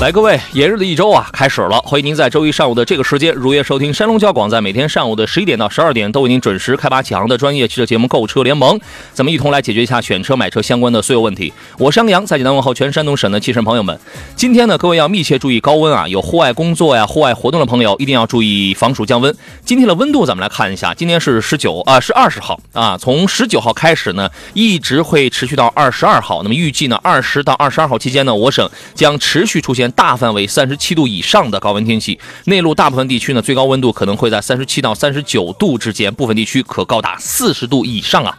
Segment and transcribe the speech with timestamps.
[0.00, 1.80] 来，各位，炎热的一周啊，开始了。
[1.80, 8.78] 欢迎您在周一上午的这个时间，如约收听山东交广在每天上午的十一点到十二点，都为您准时开拔启航的专业汽车节目《购车联盟》。
[9.12, 11.52] 咱们一同来解决一下选车、买车相关的所有问题。
[11.78, 13.98] 我是杨洋，在济南问候全山东省的汽车朋友们。
[14.36, 19.36] 今天呢，各位要密切注意高温啊，有户外工作呀、户外活动的朋友一定要注意防暑降温。
[19.64, 26.44] 今天的温度，咱们来看一下，今天是十九啊，是二十号啊，从十九号开始呢，一直会持续到二十二号。
[26.44, 32.18] 那么预计呢，二十到二十二号期间呢，我省将持续出现大范围三十七度以上的高温天气。
[32.44, 38.36] 内陆大部分地区呢，最高温度可能会在三十七到三十九度之间，部分地区可高达四十度以上啊。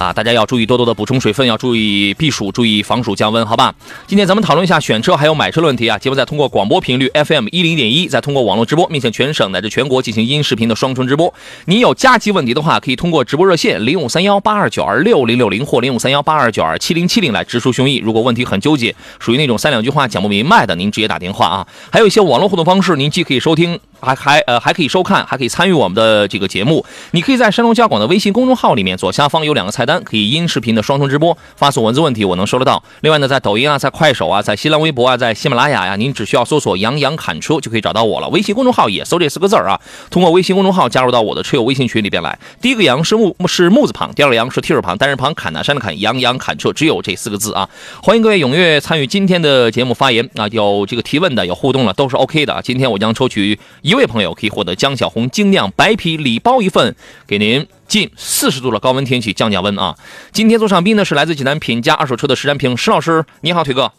[0.00, 3.74] 啊，大家要注意多多的补充水分，要注意避暑，注意防暑降温，好吧？
[4.06, 5.98] 今天咱们讨论一下选车还有买车的问题啊。
[5.98, 11.34] 节目在通过广播频率 FM 一零点一，再通过网络直播，面向全省乃至全国进行音视频的双重直播。
[11.66, 18.02] 您有加急问题的话，可以通过直播热线零五三幺八二九二六零六零或零五三幺八二九二七零七零来直抒胸臆。
[18.02, 21.66] 如果问题很纠结，属于那种三两句话讲不明白的，您直接打电话啊。
[21.92, 23.78] 还有一些网络互动方式，您既可以收听。
[24.00, 26.84] 还还呃还可以收看，还可以参与我们的这个节目。
[27.12, 32.82] 你可以在山东交广的微信公众号里面左下方有两个菜单，可以音视频的双重直播，发送文字问题我能收得到。
[33.00, 38.28] 另外呢，在抖音啊，在快手啊，在新浪微博啊，在喜马拉雅呀，您只需要搜索“杨洋侃车”就可以找到我了。
[38.28, 39.80] 微信公众号也搜这四个字儿啊。
[40.10, 42.38] 通过微信公众号加入到我的车友微信群里边来。
[42.60, 47.68] 第一个“杨”是木是木字旁，第二个“杨”是提手旁，单人旁侃南山的侃，杨洋侃车只有这四个字啊。
[48.02, 52.60] 欢迎各位踊跃参与今天的节目发言啊，有这个提问的，有互动的，都是 OK 的啊。
[52.62, 53.58] 今天我将抽取
[53.90, 54.76] 一位朋友可以获得。
[54.76, 56.94] 江小红精酿白啤礼包一份，
[57.26, 59.96] 给您近四十度的高温天气降降温啊！
[60.30, 63.90] 今天做上宾呢是来自济南品家二手车的石占平石老师，你好，腿哥。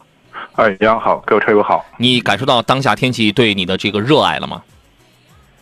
[0.54, 1.86] 哎，杨好，各位车友好。
[1.98, 4.62] 你感受到当下天气对你的这个热爱了吗？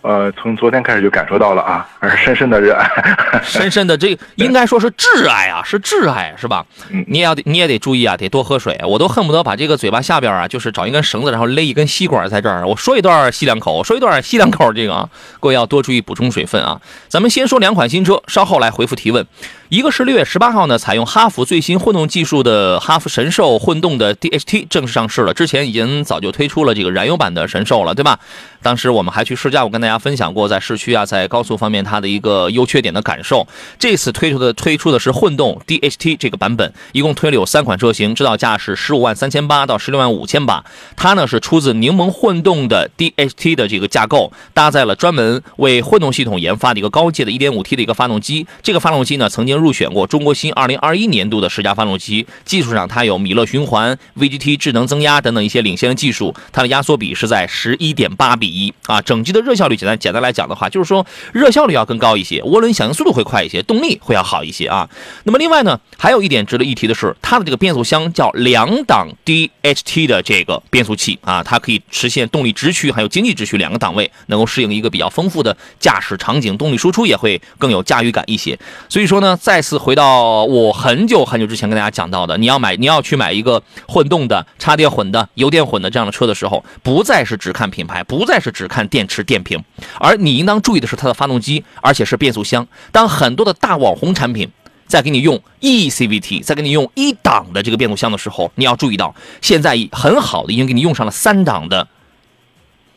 [0.01, 2.89] 呃，从昨天开始就感受到了啊，而 深深的热爱，
[3.43, 6.65] 深深的这应该说是挚爱啊，是挚爱是吧？
[7.07, 8.79] 你也要你也得注意啊，得多喝水。
[8.87, 12.65] 我都恨不得把这个嘴巴下边啊，就是找一根绳子，然后勒一根吸管在这儿。
[12.65, 15.09] 我说一段吸两口，说一段吸两口，这个啊，
[15.41, 16.79] 各位要多注意补充水分啊。
[17.07, 19.25] 咱们先说两款新车，稍后来回复提问。
[19.67, 25.33] 一个是六月十八号呢，采用哈弗最新混动技术的哈弗神兽混动的 DHT 正式上市了。
[25.33, 28.17] 之前已经早就推出了这个燃油版的神兽了，对吧？
[28.63, 33.47] 当时我们还去试驾，我跟大家大家分享过在市区啊，在高速方面它的一个优缺点的感受。
[33.79, 40.63] 这次推出的推出的是混动 DHT 这个版本，一共推了有三款车型，指导价是十五万三千八到十六万五千八。
[40.95, 48.45] 它呢是出自柠檬混动的 DHT 的这个架构，搭载了专门为混动系统研发的一个高阶的 1.5T 的一个发动机。
[48.61, 52.27] 这个发动机呢曾经入选过中国新2021年度的十佳发动机。
[52.45, 56.35] 技术上它有米勒循环、VGT 智能增压等等一些领先的技术。
[56.51, 59.01] 它的压缩比是在十一点八比一啊。
[59.01, 64.87] 整机的热效率简单简单来讲的话，就是说热效率要更高一些，涡轮响应速度会快一些，动力会要好一些啊。
[65.23, 78.59] 那么另外呢，还有一点值得一提的是，它的这个变速箱叫两档 DHT 的这个变速器啊，它可以实现动力直驱还有经济直驱两个档位，能够适应一个比较丰富的驾驶场景，动力输出也会更有驾驭感一些。
[78.89, 89.63] 所以说呢，再次回到我很久很久之前跟大家讲到的，你要买你要去买一个混动的、插电混的、油电混的这样的车的时候，不再是只看品牌，不再是只看电池电瓶，
[89.99, 92.67] 而你应当注意的是它的发动机，而且是变速箱。
[92.91, 94.49] 当很多的大网红产品
[94.87, 101.87] 在给你用 eCVT，在给你用一档的这个变速箱的时候，你要注意到，现在很好的已经给你用上了三档的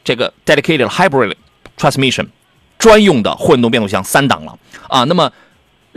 [0.04, 1.34] 这个 dedicated hybrid
[1.76, 2.26] transmission
[2.78, 5.04] 专用的混动变速箱三档了啊。
[5.04, 5.30] 那么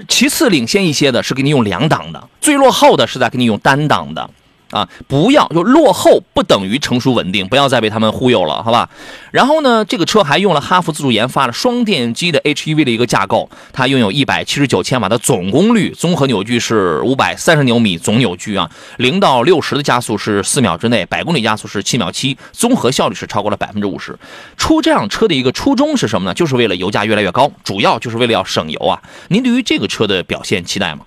[0.07, 4.29] 其次领先一些的是给你用两档的，最落后的是在给你用单档的。
[4.75, 8.89] 啊，不要就落后不等于成熟稳定，不要再被他们忽悠了，好吧？
[9.31, 24.19] 然后呢，这个车还用了哈弗自主研发的双电机的 HEV 的一个架构，它拥有一百七十九千瓦的总功率，综合扭矩是五百三十牛米总扭矩啊，零到六十的加速是四秒之内，百公里加速是七秒七，综合效率是超过了百分之五十。
[24.57, 26.33] 出这辆车的一个初衷是什么呢？
[26.33, 29.01] 就是为了油价越来越高，主要就是为了要省油啊。
[29.29, 31.05] 您对于这个车的表现期待吗？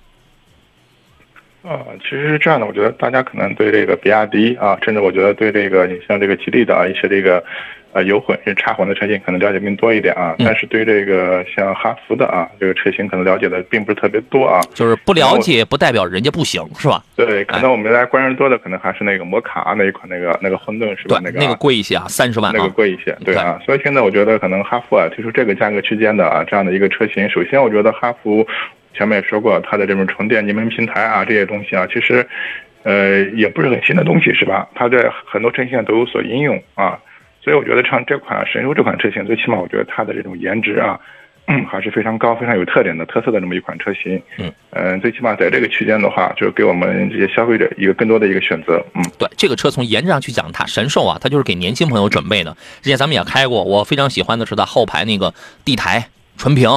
[1.61, 7.43] 啊，其实是这样的，我觉得大家可能对这个比亚迪啊，甚至我觉得对这个你像这个吉利的啊一些这个。
[7.91, 14.61] 呃，油混是插混的车型可能了解更多一点啊，但是对这个像哈弗的啊这个车型可能了解的并不是特别多啊。
[14.75, 17.03] 就是不了解不代表人家不行，是吧？
[17.15, 21.19] 对，可能我们大家关注多的可能还是那个摩卡那一款那个那个混沌是吧？
[21.23, 22.53] 那个那个贵一些啊，三十万。
[22.53, 23.59] 那个贵一些，对啊。
[23.65, 28.45] 所以现在我觉得可能哈弗啊推出这个价格区间的啊这样的一个车型，首先我觉得哈弗
[28.93, 32.27] 前面也说过它的这种纯电宁门平台啊这些东西啊，其实
[32.83, 34.67] 呃也不是很新的东西是吧？
[34.75, 36.99] 它在很多车型都有所应用啊。
[37.41, 40.99] 所以我觉得像这款神兽这款车型，最起码我觉得它的这种颜值啊，
[41.47, 44.21] 嗯，还是非常高、非常有特点的、特色的这么一款车型。
[44.37, 48.85] 嗯，嗯，最起码在这个区间的话，就是给我们这些消费者一个更多的一个选择。
[48.93, 52.55] 嗯，对，这个车从颜值上去讲，它神兽啊，它就是给年轻朋友准备的。
[52.81, 55.33] 之前咱们也开过，我非常喜欢的是它后排那个
[55.63, 56.69] 地台纯平。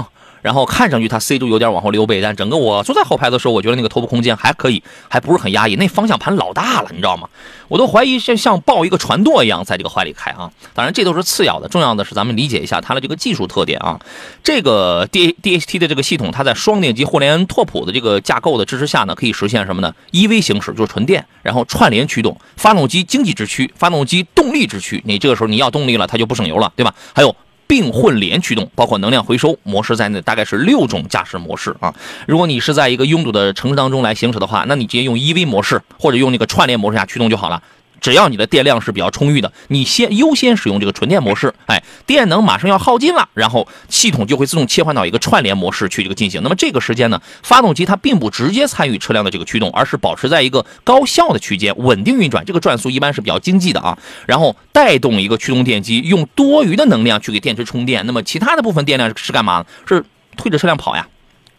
[0.43, 5.77] 然后看上去它 C 柱有点往后溜背，但整个我坐在后排的时候，我觉得那个头部空间还可以，还不是很压抑。
[5.77, 7.29] 那方向盘老大了，你知道吗？
[7.69, 10.50] 我都怀疑像像抱一个船舵一样在这个怀里开啊。
[10.75, 13.99] 当然这都是次要的，重要的是咱们理解一下它的这个技术特点啊。
[14.43, 25.00] 这个 D D H T 的这个系统，它在双电机互联拓扑的这个架构的支持下呢，可以实现什么呢？EV 行驶就是纯电，然后串联驱动，发动机经济之驱，发动机动力之驱。
[25.06, 26.93] 你这个时候你要动力了，它就不省油了，对吧？
[27.15, 27.35] 还有。
[27.67, 31.94] 并混联驱动，包括能量回收模式在内，大概是六种驾驶模式啊。
[32.26, 37.62] 如果你是在一个拥堵的城市当中来行驶的话，那你直接用 EV 模式或者用那个串联模式下驱动就好了。
[38.03, 46.43] 只要你的电量是比较充裕的，你先优先使用这个纯电模式，哎，电能马上要耗尽了，然后系统就会自动切换到一个串联模式去这个进行。
[46.43, 52.45] 那么这个时间呢，发动机它并不直接参与车辆的这个驱动，而是保持在一个高效的区间，稳定运转。
[52.45, 53.97] 这个转速一般是比较经济的啊，
[54.27, 58.05] 然后带动一个驱动电机用多余的能量去给电池充电。
[58.07, 59.65] 那么其他的部分电量是干嘛？
[59.87, 60.05] 是
[60.37, 61.07] 推着车辆跑呀。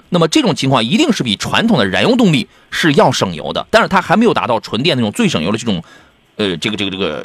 [0.09, 5.81] 那么这种情况一定是比传统的燃油动力是要省油的，但是它还没有达到纯电那种最省油的这种。
[6.35, 7.23] 呃，这个这个这个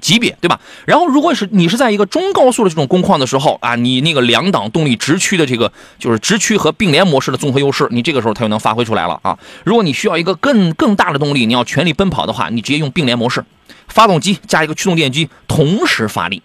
[0.00, 0.58] 级别对吧？
[0.86, 9.38] 然后，如果是你是在一个中高速的这种工况的时候啊，你那个两档动力直驱的这个就是直驱和并联模式的综合优势，你这个时候它就能发挥出来了啊。
[9.64, 13.44] 如果你需要一个更更大的动力，你要全力奔跑的话，你直接用并联模式，
[13.88, 16.42] 发动机加一个驱动电机同时发力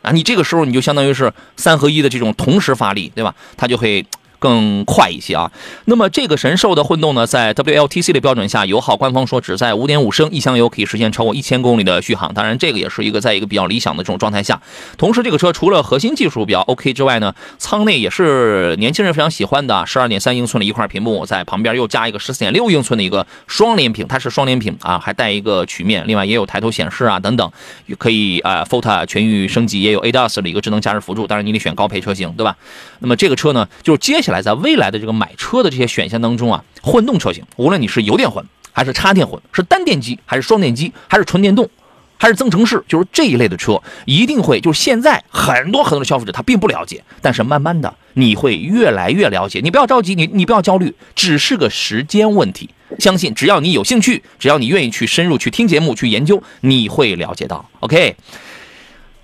[0.00, 3.34] 啊，你这个时候你就相当于是三合一的这种同时发力，对吧？
[3.56, 4.04] 它就会。
[4.42, 5.48] 更快一些啊，
[5.84, 14.60] 那么这个神兽的混动呢，在 WLTC 的标准下，油耗官方说只在5.5升一箱油可以实现超过1000公里的续航，当然这个也是一个在一个比较理想的这种状态下。
[14.98, 27.48] 同时，这个车除了核心技术比较 OK 之外呢，舱内也是年轻人非常喜欢的12.3英寸的一块屏幕，在旁边又加一个14.6英寸的一个双联屏，它是双联屏啊，还带一个曲面，另外也有抬头显示啊等等，
[27.96, 32.56] 可以啊 Photo 全域升级，也有 ADAS 的一个智能驾驶辅助，当然你得选高配车型，对吧？
[32.98, 34.31] 那么这个车呢，就是接下来。
[34.32, 41.70] 来，在未来的这个买车的这些选项当中啊，混动车型，无论你是油电混还是插电混，是单电机还是双电机，还是纯电动，
[42.16, 49.60] 还是增程式，就是这一类的车，一定会就是现在很多很多的消费者他并不了解，但是慢慢的你会越来越了解。
[49.62, 52.70] 你不要着急，你你不要焦虑，只是个时间问题。
[52.98, 57.68] 相信只要你有兴趣，只要你愿意去深入去听节目去研究，你会了解到。
[57.80, 58.16] OK。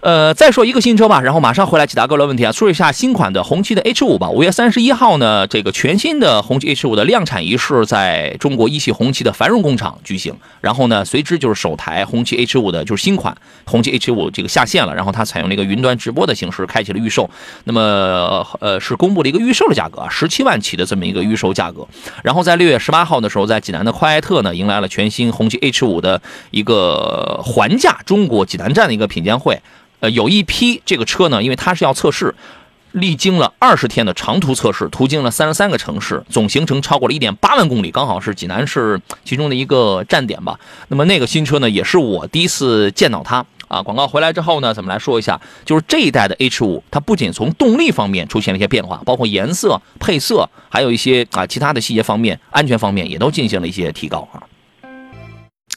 [0.00, 2.52] 呃，再说一个新车吧，然后马上回来解答各位问题啊。
[2.52, 4.30] 说一下新款的红旗的 H 五吧。
[4.30, 10.32] 五月三十一号呢，这个全新的红旗 H 五的量产仪式在中国一汽红旗的繁荣工厂举行。
[10.60, 14.94] 然后呢，随之就是首台红旗 H 五的就是新款红旗 H 五这个下线了。
[14.94, 17.28] 然后它采用了一个云端直播的形式开启了预售。
[17.64, 21.84] 那么呃是公布了一个预售的价格，十七万起的这么一个预售价格。
[22.22, 26.22] 然后在六月十八号的时候，在济南的快艾特呢，迎来了全新红旗 H 五的
[26.52, 29.61] 一个还价中国济南站的一个品鉴会。
[30.00, 32.35] 呃，有一批这个车呢，因为它是要测试，
[32.93, 40.59] 历经了二十天的长途测试，途经了三十三个城市，总行程超过了一点八万公里，刚好是济南市其中的一个站点吧。
[40.88, 43.83] 那么那个新车呢，也是我第一次见到它啊。
[43.83, 54.43] 广告回来之后呢，咱们来说一下，就是这一代的 H 五，它不仅从动力方面出现了一些变化，包括颜色、配色，还有一些啊其他的细节方面、安全方面也都进行了一些提高啊。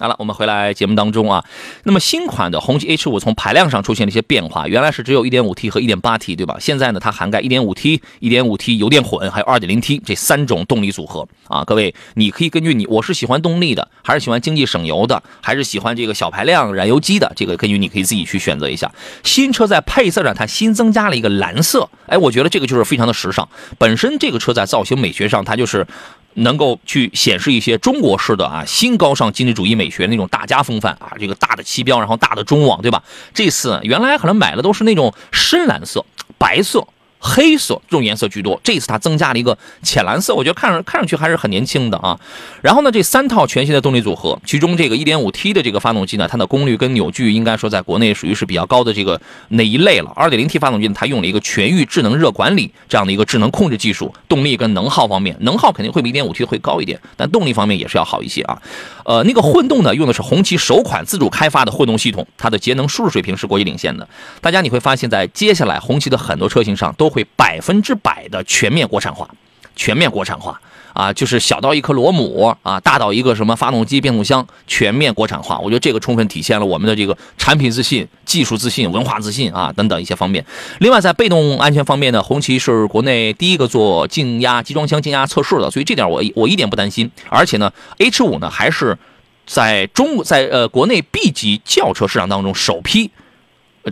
[0.01, 1.45] 好了，我们回来节目当中啊。
[1.83, 6.57] 那么新款的红旗 H 五从排量上出现了一些变化，原来是只有一点五 T 和一点八 T，对吧？
[6.59, 11.63] 现在呢，它涵盖一点五 T、一点五 T 油电混，还有二点零 T 这三种动力组合啊。
[11.63, 18.91] 各位，你可以根据你我是喜欢动力的，还是喜欢经济省油的，还是喜欢这个小排量燃油机的，这个根据你可以自己去选择一下。
[19.23, 23.47] 新车在配色上，它新增加了一个蓝色，哎，我觉得这个就是非常的时尚。
[23.77, 25.85] 本身这个车在造型美学上，它就是。
[26.35, 33.03] 能够去显示一些中国式的啊新高尚经济主义美学那种大家风范啊，这个大的旗标，然后大的中网，对吧？
[33.33, 36.05] 这次原来可能买的都是那种深蓝色、
[36.37, 36.87] 白色，
[37.21, 38.59] 黑色这种颜色居多。
[38.63, 42.19] 这次它增加了一个浅蓝色，我觉得看上看上去还是很年轻的啊。
[42.61, 50.11] 然后呢，这三套全新的动力组合，其中这个 1.5T 的这个发动机呢，它的功率跟扭矩应该说在国内属于是比较高的这个那一类了。
[50.17, 58.61] 2.0T 发动机呢，它用了一个全域智能热管理这样的一个智能控制技术，动力跟能耗方面，能耗肯定会比 1.5T 会高一点，但动力方面也是要好一些啊。
[59.05, 64.07] 呃，那个混动呢，用的是红旗首款自主开发的混动系统，它的节能输入水平是国际领先的。
[64.39, 69.29] 大家你会发现在接下来红旗的很多车型上都会百分之百的全面国产化，
[69.75, 70.59] 全面国产化
[70.93, 75.59] 啊，就是小到一颗螺母啊，大到一个什么发动机、变速箱，全面国产化。
[75.59, 80.43] 我觉得这个充分体现了我们的这个产品自信、技术自信、文化自信啊等等一些方面。
[80.79, 87.09] 另外，在被动安全方面呢，红旗是国内第一个做静压集装箱静压测试的，所以这点我我一点不担心。
[87.29, 88.97] 而且呢，H 五呢还是
[89.45, 93.11] 在中在呃国内 B 级轿车市场当中首批。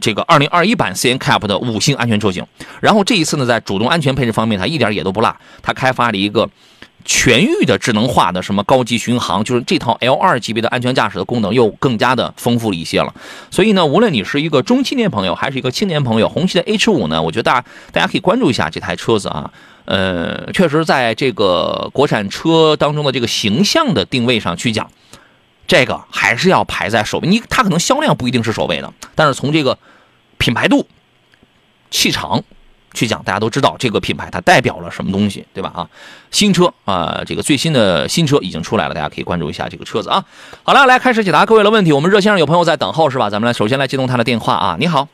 [0.01, 2.46] 这个二零二一版 C N CAP 的五星安全车型，
[2.81, 6.50] 然后这一次呢，在主动安全配置方面，它一点也都不落，它开发了一个
[7.05, 13.13] 全域的智能化的什么高级巡航，就是这套 L 二级别的安全驾驶的功能又更加的丰富了一些了。
[13.50, 19.51] 所以呢，无论你是一个中青年朋友，还是一个青年朋友，红旗的 H 五呢，我觉得大大家可以关注一下这台车子啊。
[19.86, 24.88] 呃，确实在这个国产车当中的这个形象的定位上去讲。
[25.70, 29.78] 这个还是要排在首位，你它可能销量不一定是首位的，但是从这个
[30.40, 30.88] 品牌度、
[31.92, 32.44] 气场
[32.92, 35.72] 去讲，大家都知道这个品牌它代表了什么东西，对吧？
[35.76, 35.88] 啊，
[36.32, 40.26] 新车啊，这个最新的新车已经出来了，大家可以关注一下这个车子啊。
[40.64, 41.94] 好了，来开始解答各位的问题。
[41.94, 43.30] 我们热线上有朋友在等候是吧？
[43.30, 44.76] 咱们来首先来接通他的电话啊。
[44.80, 45.08] 你好，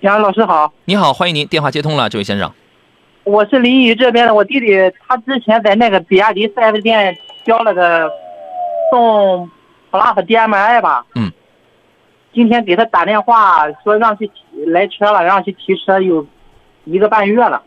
[0.00, 2.50] 杨老师好，你好，欢迎您，电话接通了，这位先生。
[3.24, 4.68] 我是临沂这边的，我弟弟
[5.06, 8.10] 他之前在那个比亚迪 4S 店交了个。
[8.90, 9.50] 送
[9.90, 11.04] Plus DMI 吧。
[11.14, 11.32] 嗯。
[12.32, 14.30] 今天给他打电话说让去
[14.66, 16.26] 来车了，让去提车有
[16.84, 17.62] 一个半月了。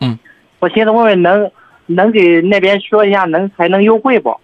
[0.00, 0.18] 嗯。
[0.58, 1.50] 我寻思问问能
[1.86, 4.36] 能给那边说一下，能还能优惠不？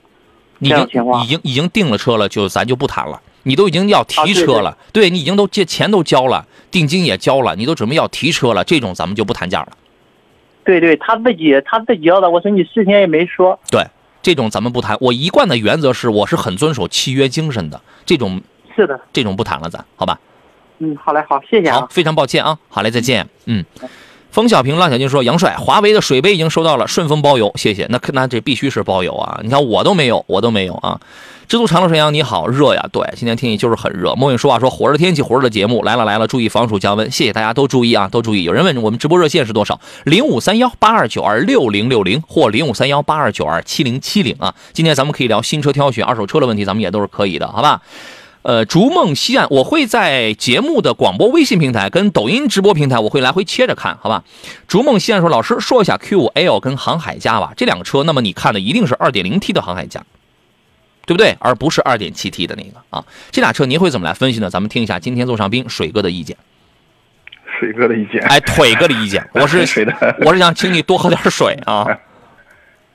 [0.60, 0.78] 已经
[1.22, 3.20] 已经已经订了车了，就咱就不谈了。
[3.44, 9.68] 你都已经要提车了，对你已经都借钱都交了，定金也交了，你都准备要提车了，这种咱们就不谈价了。
[10.64, 13.58] 对对，他自己他自己要的，我说你事先也没说。
[13.70, 13.82] 对。
[14.28, 17.80] 这种咱们不谈，我一贯的原则是，我是很遵守契约精神的。
[18.04, 18.38] 这种
[18.76, 20.20] 是的，这种不谈了，咱好吧？
[20.80, 21.80] 嗯，好嘞，好，谢谢啊。
[21.80, 23.26] 好，非常抱歉啊，好嘞，再见。
[23.46, 23.64] 嗯，
[24.30, 27.86] 冯小平、浪小金说：“杨帅，华为的水杯已经收到了，顺丰包邮，谢谢。
[27.88, 29.40] 那那这必须是包邮啊！
[29.42, 31.00] 你看我都没有，我都没有啊。”
[31.48, 32.86] 知足常乐沈阳，你好，热呀！
[32.92, 34.14] 对，今天天气就是很热。
[34.14, 37.10] 莫影说话说火热天气，火热的节目来了来了，注意防暑降温。
[37.10, 38.42] 谢谢大家都注意啊，都注意。
[38.42, 39.80] 有人问我们直播热线是多少？
[40.04, 44.54] 零五三幺八二九二六零六零或零五三幺八二九二七零七零啊。
[44.74, 47.80] 今天咱们可以聊新车挑选、二手车的问题，咱们也都是可以的，好吧？
[48.48, 54.24] 呃，逐梦西岸，我会在节目的广播微信平台跟抖音直播平台，我会来回切着看，好吧？
[54.66, 60.02] 逐梦西岸说，老师说一下 Q5L 跟航海家吧，这两个车，那么你看的一定是 2.0T 的航海家。
[61.04, 61.36] 对不对？
[61.40, 64.48] 而不是 2.7T 的那个啊，这俩车您会怎么来分析呢？
[64.48, 66.34] 咱们听一下今天座上宾水哥的意见。
[67.60, 69.58] 水哥的意见，哎，腿哥的意见，我是
[70.24, 71.86] 我是想请你多喝点水啊。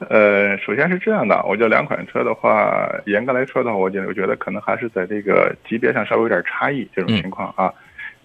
[0.10, 7.74] 呃，首先是这样的，我觉得两款车的话，严格来说的话，我觉得我觉得可能还是在这个级别上稍微有点差异，这种情况啊。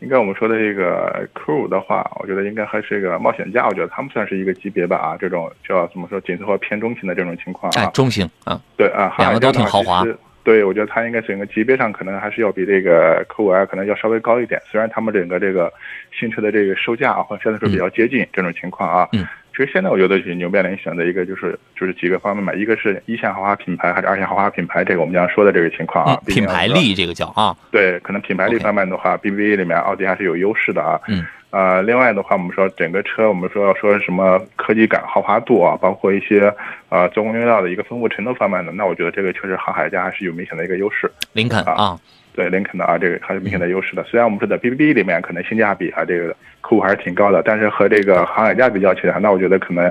[0.00, 10.06] 应该我们说的这个 Q 五的话，我觉得应该还是一个冒险家，我觉得他们算是一个级别吧啊，这种叫怎么说紧凑和偏中型的这种情况啊，中型啊，对啊，两个都挺豪华，
[10.44, 15.73] 对，我觉得它应该整个级别上可能还是要比这个 Q 五 L 可能要稍微高一点，虽然他们整个这个
[16.16, 19.26] 新车的这个售价啊或者相对说比较接近这种情况啊，嗯。
[19.58, 36.54] 其实现在我觉得你面林选择一个就是就是几个方面嘛，一个是一线豪华品牌还是二线豪华品牌，这个我们将说的这个情况啊，品牌力这个叫啊，对，可能品牌力方面的话，BBA 里面奥迪还是有优势的啊，嗯，呃，另外的话，我们说整个车，我们说要说什么科技感、豪华度啊，包括一些
[36.88, 41.98] 呃做工用料的一个丰富程度方面的，那我觉得这个确实航海家还是有明显的一个优势，林肯啊。
[42.38, 44.04] 对林肯的啊，这个还是明显的优势的。
[44.04, 46.28] 虽然我们说在 B B B 里面可能性价比啊，这个
[46.61, 49.85] 客户还是挺高的，但是和这个航海家比较起来，那我觉得可能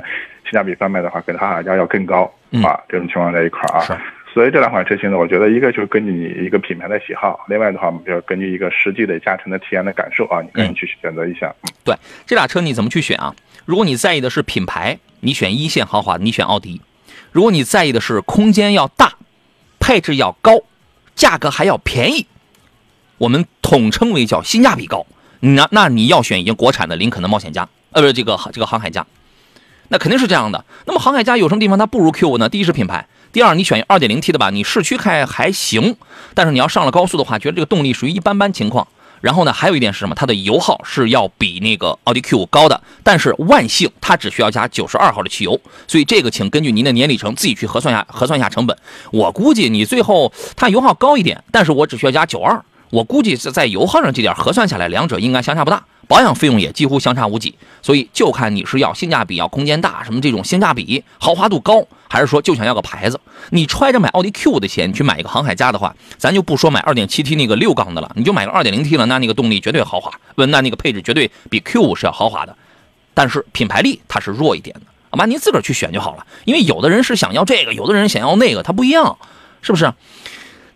[0.44, 2.24] 性价比方面的话，跟航海家要更高
[2.64, 2.80] 啊。
[2.88, 4.02] 这种情况在一块儿啊，
[4.34, 11.54] 所以这两款车型呢，我觉得一个就是根据你一个品牌的喜好，另外的话，我们就要根据一个实际的驾乘的体验的感受啊，你个人去选择一下。
[11.84, 11.94] 对，
[12.26, 13.36] 这俩车你怎么去选啊？
[13.66, 16.80] 如果你在意的是品牌，你选一线豪华，你选奥迪；
[17.34, 19.12] 如果你在意的是空间要大，
[19.80, 20.62] 配置要高，
[21.16, 22.26] 价格还要便宜。
[23.18, 25.06] 我们统称为叫性价比高，
[25.40, 29.06] 那那你要选一个国产的林肯的冒险家，呃，不是这个这个航海家，
[29.90, 30.64] 那肯定是这样的。
[30.86, 32.48] 那么航海家有什么地方它不如 Q 五呢？
[32.50, 35.96] 第一是品牌，第二你选二点零 T 的吧，你市区开还行，
[36.34, 38.88] 但是你要上了高速的话，觉得这个动力属于一般般情况。
[39.20, 40.14] 然后呢，还有一点是什么？
[40.14, 48.78] 它的油耗是要比那个奥迪 Q 五高的，但是万幸它只需要加九十二号的汽油，所以这个请根据您的年里程自己去核算一下，核算一下成本。
[49.12, 55.84] 我估计你最后它油耗高一点，但是我只需要加九二，我估计是在油耗上这点核算下来，两者应该相差不大。
[56.08, 63.20] 保养费用也几乎相差无几，所以就看你是要性价比、要空间大什么这种性价比、豪华度高，还是说就想要个牌子。
[63.50, 72.56] 你揣着买奥迪 Q 的钱，去买一个航海家的话，咱就不说买 2.7T 那个六缸的了，你就买个 2.0T 了，那那个动力绝对豪华，不，那那个配置绝对比 Q5 是要豪华的，
[73.14, 75.26] 但是品牌力它是弱一点的，好吧？
[75.26, 79.18] 您自个儿去选就好了，因为有的人是想要这个，有的人想要那个，它不一样，
[79.62, 79.94] 是不是？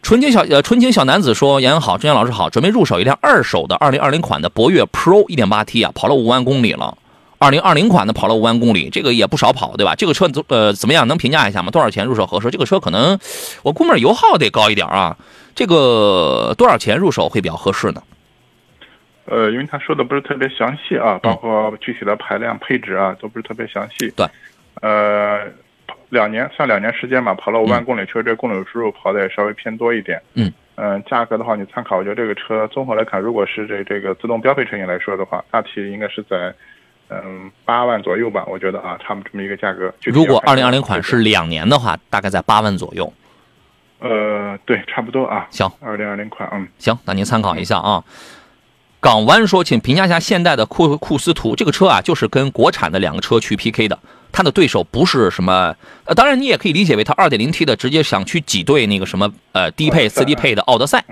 [0.01, 6.97] 纯情小呃，纯情小男子说：“杨洋好，郑阳老师好，准备入手一辆二手的2020款的博越 Pro 1.8T 啊，跑了五万公里了。
[7.39, 9.95] 2020款的跑了五万公里，这个也不少跑，对吧？
[9.95, 11.07] 这个车呃怎么样？
[11.07, 11.71] 能评价一下吗？
[11.71, 12.49] 多少钱入手合适？
[12.49, 13.17] 这个车可能
[13.63, 15.15] 我估摸油耗得高一点啊。
[15.55, 18.01] 这个多少钱入手会比较合适呢？
[19.25, 24.11] 呃，因为他说的不是特别详细啊，包括具体的排量、配置啊，都不是特别详细。
[24.15, 24.25] 对，
[24.81, 25.41] 呃。”
[26.11, 30.21] 两年算两年时间吧，跑了五万公里，确实这公里数跑的也稍微偏多一点。
[30.35, 36.53] 嗯嗯，价格的话你参考，我觉得这个车综合来看，如果是这这个自动标配车型来说的话，大体应该是在
[37.09, 39.93] 嗯八万左右吧，我觉得啊，差不多这么一个价格。
[40.03, 43.11] 如果二零二零款是两年的话，大概在八万左右。
[43.99, 45.47] 呃，对，差不多啊。
[45.51, 48.03] 行，二零二零款，嗯，行，那您参考一下啊。
[48.99, 53.97] 港湾说，请评价一下现代的库库斯图这个车啊，就是跟国产的两个车去 PK 的。
[54.31, 61.03] 它的对手不是什么，呃，当然你也可以理解为它 2.0T 的直接想去挤兑那个什么，呃，低配、次低配的奥德赛，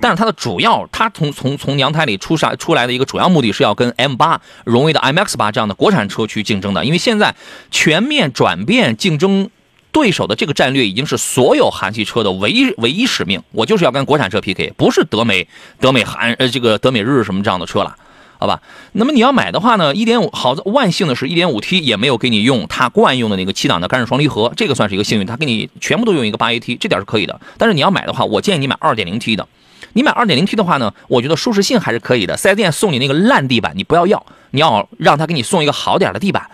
[0.00, 7.34] 但是它的主要，它从从从娘胎里出上出来的一个主要目的是要跟 M8、荣威的 MX8 这样的国产车去竞争的，因为现在
[7.70, 9.50] 全面转变竞争
[9.92, 15.46] 对手的这个战略已经是所有韩系车的唯一唯一使命，我就是要跟国产车 PK，不是德美、
[15.78, 17.94] 德美韩呃这个德美日什么这样的车了。
[18.42, 27.40] 好吧，那么你要买的话呢，一点五好万幸的是，一点五 T 也没有给你用它惯用的那个七档的干式双离合，这个算是一个幸运，它给你全部都用一个八 AT，这点是可以的。
[27.56, 29.46] 但是你要买的话，我建议你买二点零 T 的。
[29.92, 32.36] 你买二点零 T 的话呢，我觉得舒适性还是可以的。
[32.36, 36.44] 四 S 店送你那个烂地板，你不要要，你要让他给你送一个好点的地板，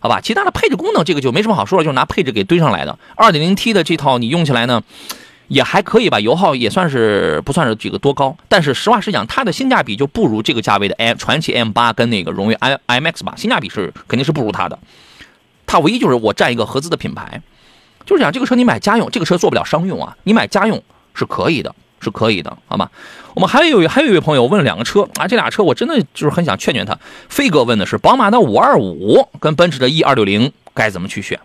[0.00, 0.20] 好吧？
[0.20, 2.98] 其他的配置功能这个就没什么好说了，就是拿配置给堆上来的。
[3.16, 4.82] 二点零 T 的这套你用起来呢。
[5.48, 14.78] 也还可以吧，油耗也算是不算是这个多高，但是实话实讲，它的性价比就不如这个价位的 M 传奇 M 八跟那个荣威 i M X 八，性价比是肯定是不如它的。
[15.66, 17.40] 它唯一就是我占一个合资的品牌，
[18.06, 20.82] 就是讲这个车你买家用，这个车做不了商用啊，你买家用
[21.14, 22.90] 是可以的，是可以的，好吗？
[23.34, 26.98] 我们还有还有一位朋友问了两个车啊，这俩车我真的就是很想劝劝他。
[27.28, 31.38] 飞哥问的是宝马的五二五跟奔驰的 E 二六零该怎么去选？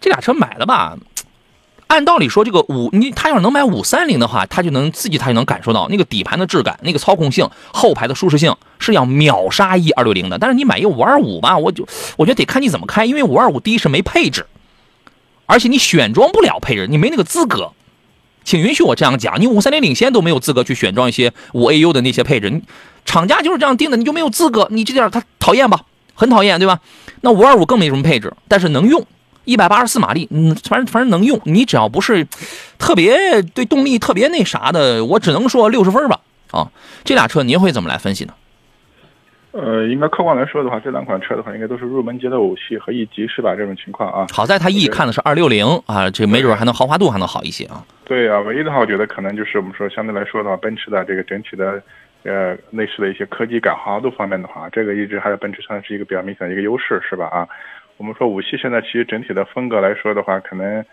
[0.00, 0.96] 这俩车买了吧？
[1.88, 10.36] 按道理说，这个五你他要是能买五三零的话，他就能自己他就能感受到那个底盘的质感、那个操控性、后排的舒适性是要秒杀一二六零的。
[10.38, 14.46] 但是你买一个五二五吧，我就我觉得得看你怎么开，因为五二五第一是没配置，
[15.46, 17.72] 而且你选装不了配置，你没那个资格。
[18.44, 22.62] 请允许我这样讲，你五三零领先都没有资格去选装一些五 AU 的那些配置，
[23.04, 24.66] 厂家就是这样定的，你就没有资格。
[24.70, 25.82] 你这点他讨厌吧？
[26.14, 26.80] 很讨厌，对吧？
[27.20, 29.06] 那五二五更没什么配置，但是能用。
[29.46, 31.40] 一百八十四马力，嗯，反正反正能用。
[31.44, 32.26] 你只要不是
[32.78, 36.20] 特别对动力特别那啥的，我只能说六十分吧。
[36.50, 36.70] 啊，
[37.04, 38.34] 这俩车您会怎么来分析呢？
[39.52, 43.54] 呃，应该客观来说的话，这两款车的话，应该都是入门级的五系和 E 级是吧？
[43.56, 44.26] 这种情况啊。
[44.30, 47.82] 好在它 E 看的是二六零啊，这没准还能豪华度还能好一些啊。
[48.04, 51.82] 对啊，唯一的话，我觉得可能就是我们说相对来说的话，奔驰的这个整体的
[52.24, 57.26] 呃内饰的一些科技感、豪华度方面的话，这个一直还是奔驰算是一个比较明显的一个优势，是吧？
[57.28, 57.48] 啊。
[57.98, 60.84] 我们说五系现在其实整体的风格来说的话，可能，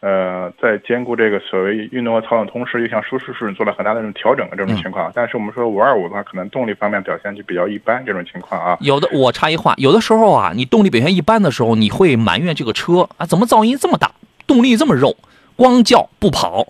[0.00, 5.10] 呃，在兼顾这个所谓运动和操控同时，又向舒适性做了很大的这种调整的这种情况。
[5.14, 8.78] 但是我们说五二五的话，可能动力方面表现就比较一般这种情况啊。
[8.80, 14.12] 有的我插一话，有的时候啊，你动力表现一般的时候，你会埋怨这个车啊，怎么噪音这么大，
[14.46, 15.16] 动力这么肉，
[15.56, 16.68] 光叫不跑。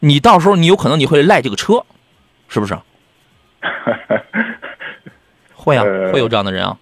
[0.00, 1.84] 你到时候你有可能你会赖这个车，
[2.48, 2.74] 是不是？
[5.54, 6.70] 会啊，会有这样的人啊。
[6.70, 6.78] 呃，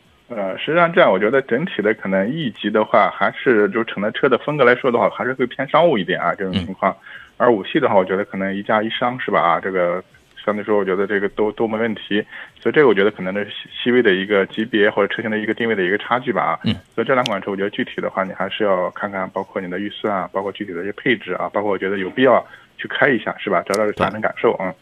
[0.59, 6.95] 实际上这样，我觉得整体的可能 E 级的话，还是就乘的车的风格来说的话，还是会偏商务一点啊，这种情况。
[7.37, 9.41] 而五系的话，我觉得可能一加一商是吧？
[9.41, 10.03] 啊，这个
[10.45, 12.23] 相对说，我觉得这个都都没问题。
[12.61, 13.49] 所以这个我觉得可能是
[13.83, 16.43] 细微的一个级别或者车型的一个定位的一个差距吧。
[16.43, 16.75] 啊，嗯。
[16.95, 22.45] 所以这两款车，我觉得具体的话，你还是要看看，包括你的预算啊，包括具体的一些配置啊，包括我觉得有必要
[22.77, 23.62] 去开一下，是吧？
[23.67, 24.75] 找找驾乘感受啊。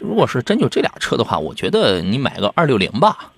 [0.00, 3.32] 如果是真就这俩车的话，我觉得你买个二六零吧。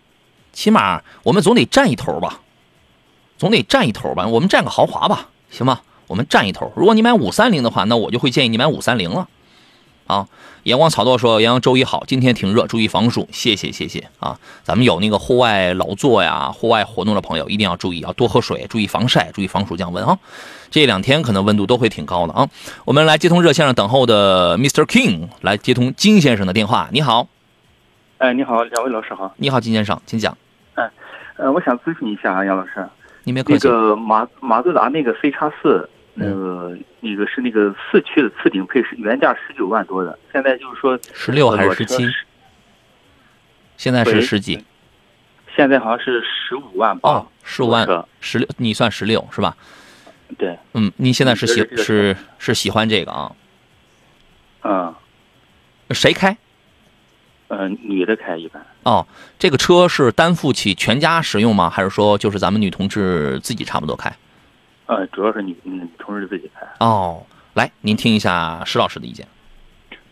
[0.53, 2.41] 起码我们总得占一头吧，
[3.39, 4.27] 总得占一头吧。
[4.27, 5.81] 我们占个豪华吧，行吗？
[6.07, 6.73] 我们占一头。
[6.77, 9.29] 如果你买五三零的话，那我就会建议你买五三零了，
[10.07, 10.27] 啊。
[10.65, 14.39] 阳光草垛说：“阳阳周一好，今天挺热，注意防暑。”谢谢谢谢啊！
[14.63, 20.19] 咱们有那个户外劳作呀、户外活动的朋友，一定要注意，要多喝水，注意防晒，注意防暑降温啊！
[20.71, 22.47] 这两天可能温度都会挺高的啊。
[22.85, 24.85] 我们来接通热线上等候的 Mr.
[24.85, 26.91] King，来接通金先生的电话。
[26.93, 27.29] 你好，
[28.21, 29.35] 哎，你好，两位老师好。
[29.39, 30.37] 你好，金先生，请讲。
[30.75, 30.91] 哎，
[31.37, 32.87] 呃，我想咨询一下啊，杨老师，
[33.25, 33.67] 你别客气。
[33.67, 35.89] 那个马马自达那个 C 叉四。
[36.13, 42.07] 那个那个是那个四驱的次顶配是原价十九万多的，现在就是说十六还是十七？
[43.77, 44.63] 现在是十几？
[45.55, 47.87] 现在好像是十五万八，十五万
[48.21, 49.57] 十六，你算十六是吧？
[50.37, 53.33] 对，嗯，你现在是喜是是喜欢这个啊？
[54.65, 54.95] 嗯，
[55.93, 56.37] 谁开？
[57.53, 58.65] 嗯，女的开一般。
[58.85, 59.05] 哦，
[59.37, 61.69] 这个车是担负起全家使用吗？
[61.69, 64.09] 还是说就是咱们女同志自己差不多开？
[64.87, 67.27] 呃，主要是女女同志自己开哦。
[67.55, 69.27] 来，您听一下石老师的意见。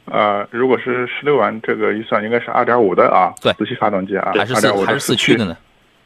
[0.06, 5.56] 呃，如果是十六万这个预算，应该是二点五的啊，对，自吸发动机啊，还是四还是四驱的呢？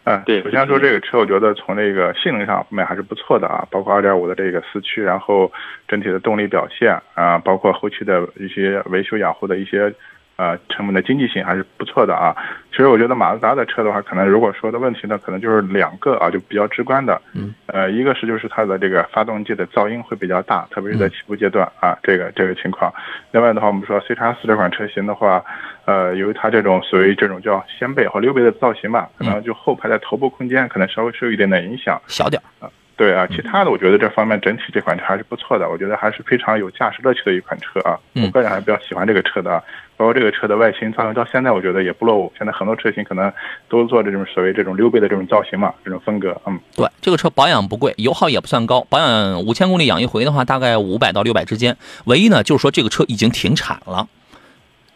[0.05, 0.43] 嗯，对。
[0.43, 5.51] 首先说这个车，我觉得从那个性能上面还是不错的啊，包括二点五的这个四驱，然后
[5.89, 9.95] 整体的动力表现啊，包括后期的一些维修养护的一些。
[10.37, 12.35] 呃，成本的经济性还是不错的啊。
[12.71, 17.21] 其实我觉得马自达的车的话，可能如果说的问题呢，可能就是两个啊，就比较直观的。
[17.35, 17.55] 嗯。
[17.67, 22.93] 呃，一个是就是它的这个发动机的噪音会比较大，特别是在起步阶段啊，这个这个情况。
[23.31, 25.45] 另外的话，我们说 C 叉四这款车型的话，
[25.85, 32.69] 呃，由于它这种所谓这种叫掀背或溜背的造型吧，可能就后排的头部空间可能稍微受一点点影响，小点啊。
[32.97, 37.99] 对啊，其他的我觉得这方面整体这款车还是不错的，我觉得还是非常有驾驶乐趣的一款车啊。
[38.15, 39.59] 我个人还是比较喜欢这个车的，
[39.97, 42.33] 包括这个车的外形造型到现在我觉得也不落伍。
[42.37, 43.33] 现在很多车型可能
[43.69, 46.39] 都做这种所谓这种溜背的这种造型嘛，这种风格。
[46.47, 51.77] 嗯，对，这个车保养不贵，油耗也不算高，保养五千公里养一回的话，大概五百到六百之间。
[52.05, 54.07] 唯一呢，就是说这个车已经停产了。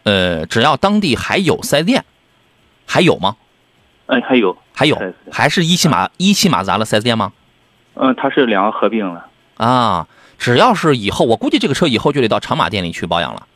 [0.03, 2.05] 呃，只要当地还有四 S 店，
[2.85, 3.35] 还有吗？
[4.05, 4.97] 嗯，还有，还有，
[5.31, 7.33] 还是一汽马一汽马自达的四 S 店吗？
[7.99, 10.07] 嗯，它是两个合并了啊。
[10.37, 13.47] 只要是以后，我估计这个车以后就得到长马店里去保养了。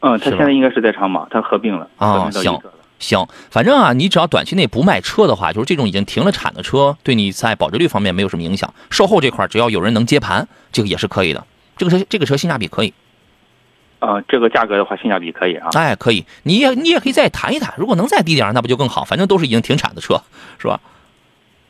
[0.00, 2.30] 嗯，它现在应该是在长马，它合并了啊。
[2.30, 2.60] 行
[2.98, 8.72] 行，反正啊，你只要短期内不卖车的话，就是这种已经停了产的车，对你在保值率方面没有什么影响。
[8.90, 11.44] 售后这块只要有人能接盘，这个也是可以的。
[11.76, 12.92] 这个车这个车性价比可以。
[13.98, 15.68] 啊，这个价格的话，性价比可以啊。
[15.72, 19.04] 哎，可以，你也你也可以再谈一谈，如果能再低点，那不就更好？
[19.04, 20.20] 反正都是已经停产的车，
[20.58, 20.80] 是吧？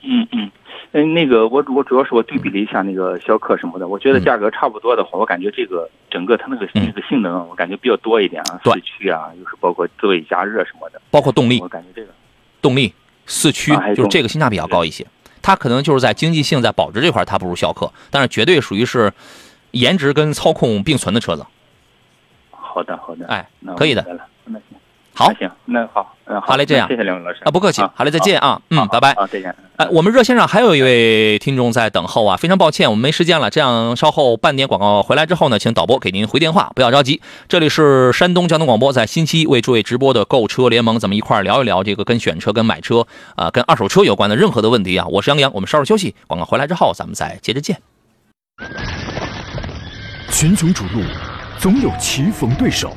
[0.03, 0.51] 嗯嗯。
[0.93, 12.13] 嗯，那个我我主要是我对比了一下那个逍客什么的，我觉得价格差不多的话，我感觉这个整个它那个那个性能，我感觉比较多一点啊，四驱啊，又是包括座椅加热什么的，包括动力，我感觉这个
[12.61, 12.93] 动力
[13.27, 15.07] 四驱就是这个性价比要高一些，
[15.41, 19.11] 它可能就是在经济性在保值这块它不如逍客，但是绝对属于是
[19.71, 21.47] 颜值跟操控并存的车子。
[22.51, 24.05] 好的好的，哎，可以的。
[25.23, 29.55] 好，行，那好，嗯，好嘞，这样，谢谢两位老师啊，不客气，好嘞，再见啊，嗯，拜拜，好，再见。
[29.77, 37.23] 哎，我们热线上还有一位听众在等候啊，非常抱歉，我们没时间了，这样稍后半点广告回来之后呢，请导播给您回电话，不要着急。
[37.49, 43.07] 这里是山东交通广播，在星期一为诸位直播的购车联盟，咱们一块聊一聊这个跟选车、跟买车
[43.37, 45.07] 啊、跟二手车有关的任何的问题啊。
[45.09, 47.79] 我是杨洋，我们稍事休息，广告回来之后咱们再接着见。
[50.31, 51.03] 群雄逐鹿，
[51.59, 52.97] 总有棋逢对手。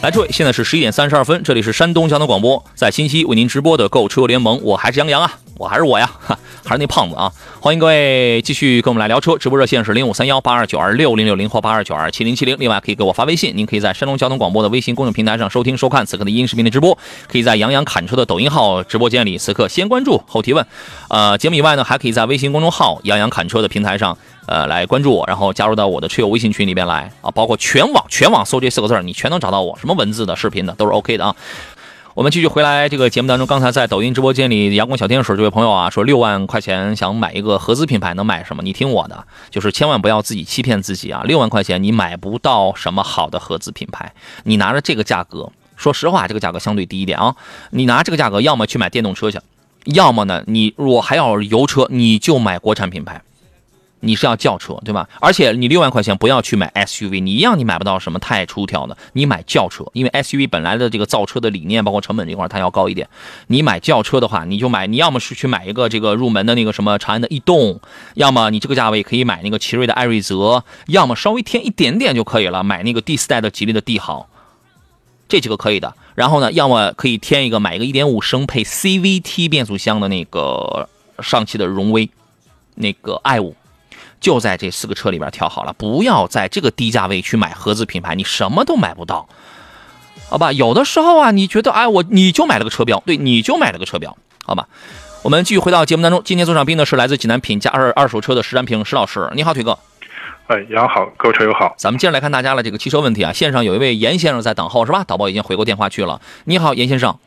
[0.00, 20.64] 来，诸位，现在是十一点三十二分，这里是山东交通广播，在新溪为您直播的购车联盟，我还是杨洋啊，我还是我呀，哈，还是那胖子啊，欢迎各位继续跟我们来聊车，直播热线是零五三幺八二九二六零六零或八二九二七零七零，另外可以给我发微信，您可以在山东交通广播的微信公众平台上收听收看此刻的音视频的直播，可以在杨洋侃车的抖音号直播间里此刻先关注后提问，
[21.08, 24.16] 呃，节目以外呢，还可以在微信公众号杨洋侃车的平台上。
[24.48, 31.36] 呃，来关注我，然后加入到我的车友微信群里边来啊，包括全网全网搜这四个字你全能找到我，什么文字的、视频的都是 OK 的啊。
[32.14, 38.62] 我们继续回来这个节目当中，刚才在抖音直播间里，阳光小天使这位朋友啊，说六万块钱想买一个合资品牌，能买什么？
[38.62, 41.22] 你听我的，就是千万不要自己欺骗自己啊！
[41.24, 47.36] 六万块钱你买不到什么好的合资品牌，你拿着这个价格，说实话，这个价格相对低一点啊。
[47.70, 49.38] 你拿这个价格，要么去买电动车去，
[49.84, 53.22] 要么呢，你如果还要油车，你就买国产品牌。
[54.00, 55.08] 你是要轿车对吧？
[55.20, 58.96] 而且你六万块钱不要去买 SUV，你一样你买不到什么太出挑的。
[59.12, 63.08] 你买轿车，因为 SUV 本来的这个造车的理念包括成本这块它要高一点。
[63.48, 67.80] 你买轿车的话，你就买你要么是去买一个这个入门的那个什么长安的逸动，
[68.14, 74.28] 要么你这个价位可以买那个奇瑞的艾瑞泽，要么稍微添一点点就可以了，买那个第四代的吉利的帝豪，
[75.28, 75.94] 这几个可以的。
[76.14, 80.88] 然后呢，要么可以添一个买一个1.5升配 CVT 变速箱的那个
[81.20, 82.08] 上汽的荣威，
[82.76, 83.56] 那个 i 五。
[84.20, 89.28] 就在这四个车里边挑好了，不要在这个低价位去买合资品牌，你什么都买不到，
[90.28, 90.52] 好吧？
[90.52, 94.68] 有的时候啊，你觉得哎，我你就买了个车标，对，你就买了个车标，好吧？
[95.22, 99.78] 我们继续回到节目当中，今天做上宾的是来自济南品价二二手车的石占平石老师，你好，腿哥。
[100.46, 101.74] 哎，杨好，各位车友好。
[101.76, 105.04] 咱们接着来看大家的这个汽车问题啊，线上有一位严先生在等候是吧？
[105.04, 106.20] 导播已经回过电话去了。
[106.44, 107.18] 你好，严先生。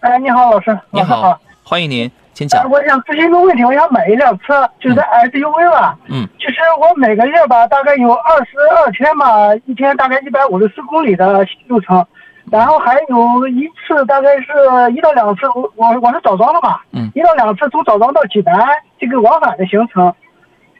[0.00, 0.78] 哎，你好，老师。
[0.90, 2.10] 你好，欢迎您。
[2.70, 5.96] 我想咨询一个问题，我想买一辆车，就是 SUV 吧。
[6.08, 6.28] 嗯。
[6.38, 12.06] 其实我每个月吧，大概有二十二天吧，一天大概一百五十四公里的路程，
[12.50, 16.80] 然后还有一次大概是一到两次，我我我是枣庄的嘛。
[16.92, 17.10] 嗯。
[17.14, 18.66] 一到两次从枣庄到济南
[18.98, 20.14] 这个往返的行程，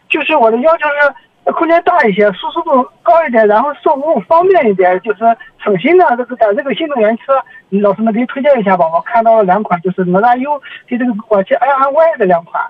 [0.08, 1.14] 就是我的要求是。
[1.52, 5.20] 空间大一些，舒适度高一点，然后售后方便一点，就是
[5.62, 7.32] 省心的这个咱这个新能源车，
[7.80, 8.86] 老师们可以推荐一下吧。
[8.86, 12.62] 我看到了两款，就是哪吒 U 和这个广汽 i n y 的两款。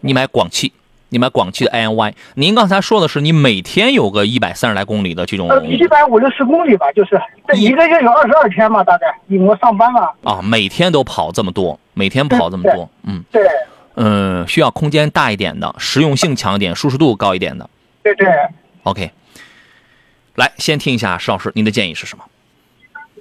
[0.00, 0.72] 你买广汽，
[1.08, 2.14] 你买广汽的 i n y。
[2.34, 5.48] 您刚才说的是你每天有个一百三十来公里的这种。
[5.48, 10.10] 呃，一百五六十公里吧，就是这一个月有二十二天嘛，大概因为我上班嘛。
[10.24, 13.24] 啊，每天都跑这么多，每天跑这么多，嗯。
[13.30, 13.46] 对。
[13.98, 17.66] 嗯，需要空间大一点的，实用性强一点，舒适度高一点的。
[18.06, 18.28] 对对
[18.84, 19.10] ，OK，
[20.36, 22.24] 来先听一下石老师，您的建议是什么？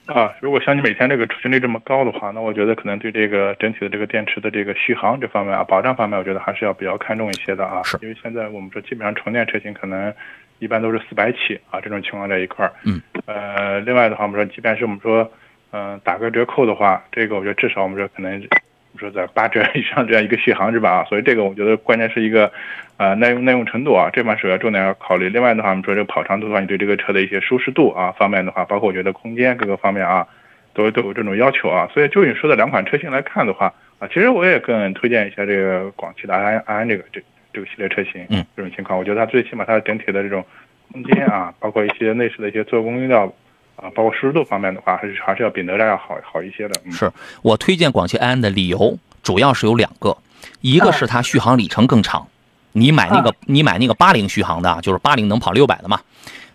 [0.06, 7.82] 啊，如果像你每天这个出勤率这么高的话，那我觉得可能对这个整体的这个电池的这个续航这方面啊，保障方面，我觉得还是要比较看重一些的啊。
[7.84, 10.14] 是，因为现在我们说基本上纯电车型可能
[10.60, 12.72] 一般都是四百起啊，这种情况在一块儿。
[12.84, 13.02] 嗯。
[13.26, 15.32] 呃，另外的话，我们说即便是我们说
[15.72, 18.48] 嗯打个折扣的话，这个我觉得至少我们说可能。
[18.98, 20.90] 说在八折以上这样一个续航是吧？
[20.90, 22.52] 啊，所以这个我觉得关键是一个，
[22.98, 25.30] 呃，耐用耐用程度啊，这块首要重点要考虑。
[25.30, 30.28] 另外的话，我们说这个跑长途的话，你对这个车的一些舒适度啊方面的话，包括我觉得空间各个方面啊，
[30.74, 31.90] 都都有这种要求啊。
[31.94, 37.22] 所以就你说的两款车型来看的话啊，其实我也更推荐一下这个广汽的安安这个这
[37.54, 38.26] 这个系列车型。
[38.30, 40.46] 嗯，这种情况，我觉得它最起码它整体的这种
[40.92, 43.34] 空间啊，包括一些内饰的一些做工要。
[43.76, 46.82] 啊，包括舒适度方面的话，还是还是要比哪吒要好好一些的。
[46.92, 47.12] 是
[47.42, 50.18] 我推荐广汽埃安的理由主要是有两个，
[50.62, 52.28] 一个是它续航里程更长，
[52.72, 56.00] 你买那个你买那个八零续航的，就是八零能跑六百的嘛，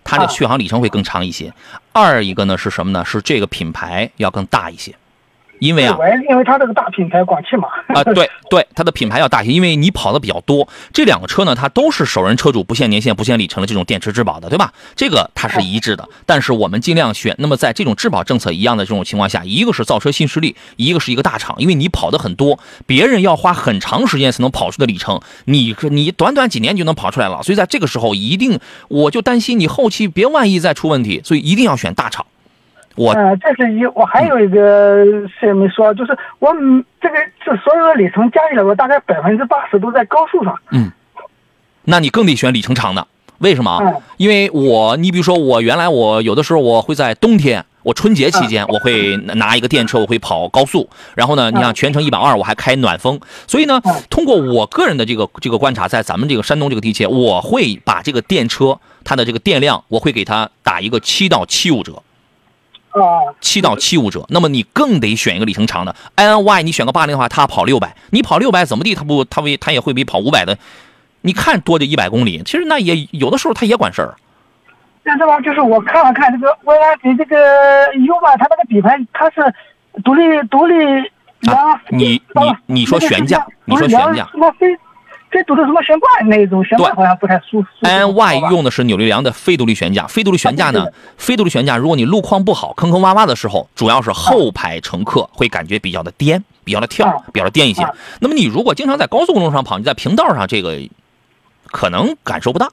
[0.03, 1.53] 它的续航里程会更长一些。
[1.93, 3.05] 二一个呢是什么呢？
[3.05, 4.95] 是这个品牌要更大一些。
[5.61, 5.97] 因为啊，
[6.29, 10.67] 因为它这个大品牌广汽嘛，啊，对对，它的品牌要大些，因为你跑的比较多。
[10.93, 14.73] 这两个车呢，它都是首任车主不限年限、不限里程的这种电池质保的，对吧？
[14.97, 16.09] 这个它是一致的。
[16.27, 27.43] 但是我们尽量选，那么在这种质保政策一样的这种情况下，一个是造车新势力，一个是一个大厂，因为你跑的很多，别人要花很长时间才能跑出的里程，你你短短几年就能跑出来了。
[27.43, 32.25] 所以在这个时候，一定我就担心你后期别万一再出问题，所以一定要选大厂。
[33.01, 36.53] 我呃，这是一，我还有一个事也没说，就是我
[37.01, 40.55] 这个这所有的里程加起来，我大概百分之八十都在高速上。
[40.71, 40.93] 嗯，
[41.85, 43.07] 那你更得选里程长的，
[43.39, 44.03] 为什么？
[44.19, 62.03] 因为我，你比如说我原来我有的时候我会在冬天，我春节期间我会拿一个电车，我会跑高速，然后呢，你想全程一百二，我还开暖风，所以呢，通过我个人的这个这个观察，在咱们这个山东这个地界，我会把这个电车它的这个电量，我会给它打一个七到七五折。
[62.91, 65.95] 啊，七到七五折，那么你更得选一个里程长的。
[66.17, 70.59] i n y 你选个八零的话，它跑六百，你跑六百怎么地，它不，它会，它也会比跑五百的，
[71.21, 74.15] 你看多这一百公里，其实那也有的时候它也管事儿。
[75.03, 77.37] 但是吧，就是我看了看这个未来给这个
[78.07, 79.55] U 吧，它那个底盘它是
[80.03, 80.75] 独立独立
[81.49, 84.29] 啊，你你你说悬架，你说悬架。
[85.31, 87.69] 这都是什么悬挂那种悬挂好像不太舒服。
[87.83, 97.87] N Y 用的是扭力梁的非独立悬架，非独立悬架呢，非独立悬架，如果你路况不好、坑坑洼洼的时候，主要是后排乘客会感觉比较的颠，比较的跳，比较的颠一些。
[98.21, 100.77] 那么你如果经常在高速公路上跑，你在平道上这个
[101.67, 102.69] 可能感受不大。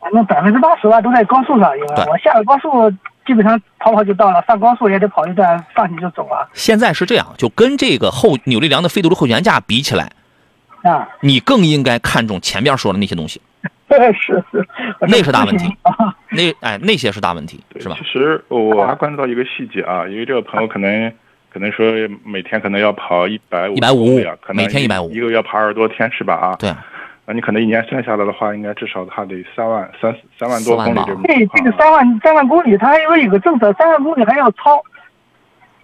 [0.00, 2.90] 反正百分之八十吧都在高速上，因为我下了高速
[3.24, 6.48] 基本上跑跑就到了，上高速也得跑一段，上去就走了。
[6.54, 10.12] 现在是这样，就跟这个后扭力梁的非独立后悬架比起来。
[10.82, 13.40] 啊，你更应该看重前边说的那些东西，
[13.90, 13.96] 是
[14.50, 14.66] 是，
[15.00, 15.66] 那是大问题，
[16.30, 17.96] 那哎那些是大问题，是吧？
[17.98, 21.12] 其实我还关注到一个细节啊，因为这个朋友可能
[21.52, 21.86] 可能说
[22.24, 26.34] 每天可能要跑一百五，一百五，可能每天一百五，一个月跑二十多天是吧？
[26.34, 26.70] 啊，对。
[26.70, 34.82] 啊，你可能一年算下来的话，应该至少他得三万三三万多公里这这个三万三万公里，它还有一个政策，三万公里还要超。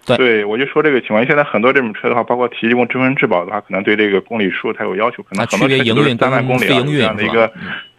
[0.05, 7.51] 对，对我就说这个情况，现在很多这种车的话，包括提供终身质保的话，可能对这个公里数它有要求，可能很多车都是三万公里啊这样的一个。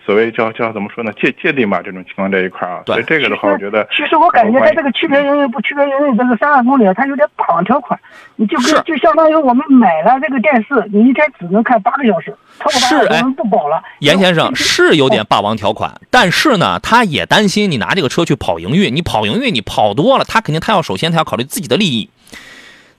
[0.06, 1.12] 所谓叫叫怎么说呢？
[1.14, 7.98] 界界定吧，这种情况这一块啊，所以这个的话，我觉得其实我感觉它这个区别营运不区别营运，这个三万公里它有点霸王条款，
[8.36, 13.82] 你就跟就相当于我们买了这个电视，你一天只能看八个小时，超过八个小时不保了。
[13.98, 22.08] 严先生是有点霸王条款，但是呢，他也担心你拿这个车去跑营运，你跑营运你跑多了，他肯定他要首先他要考虑自己的利益，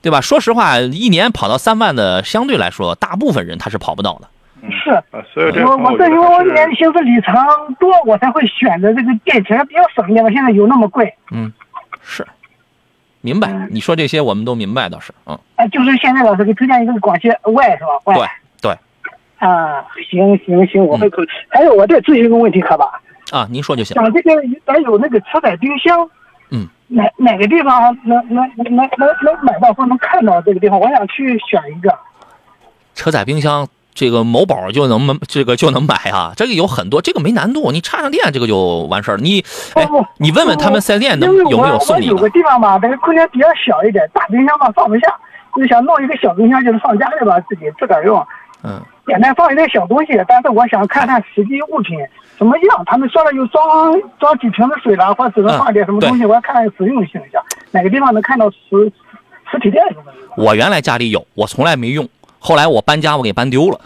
[0.02, 0.20] 对吧？
[0.20, 4.28] 说实话，一年跑到三万的，相对来说，大部分人他是跑不到的。
[4.72, 7.36] 是，所以我我是因为我年行驶里程
[7.80, 10.32] 多，我才会选择这个电池比较省电的。
[10.32, 11.14] 现在有那么贵？
[11.32, 11.52] 嗯，
[12.02, 12.26] 是，
[13.22, 13.68] 明白。
[13.70, 15.38] 你说这些我们都明白，倒是，嗯。
[15.56, 18.16] 哎，就是现在老师给推荐一个广汽 Y 是吧？Y。
[18.16, 18.28] 对
[18.62, 18.78] 对。
[19.38, 21.30] 啊，行行行，我会考虑。
[21.50, 22.86] 还有，我再咨询一个问题，可吧？
[23.32, 23.96] 啊，您说就行。
[23.96, 24.32] 讲这个
[24.66, 26.10] 咱有那个车载冰箱，
[26.50, 30.80] 嗯，哪哪个地方能能能能能买到或能看到这个地方？
[30.80, 31.96] 我想去选一个
[32.96, 33.68] 车载冰箱。
[33.98, 36.32] 这个某宝就能买，这个就能买啊！
[36.36, 39.18] 这个有很多，这个没难度，你插上电，这个就完事儿。
[39.18, 45.16] 你哎，你问问他们四 S 店能有没有送你有个地方吧，但是空间比较小一点，大冰箱吧放不下，
[45.56, 48.24] 就想弄一个小冰箱，就是放家里吧，自己自个儿用。
[48.64, 51.98] 嗯，简单放一点小东西，但是我想看看实际物品
[52.38, 52.84] 怎么样。
[52.86, 53.66] 他们说了有装
[54.20, 58.92] 装几瓶子水了，或者只能放点什么东西，我要看看实用性一下，哪个地方能看到实
[59.52, 59.84] 实体店？
[60.38, 62.08] 我原来家里有，我从来没用。
[62.40, 63.80] 后来我搬家，我给搬丢了。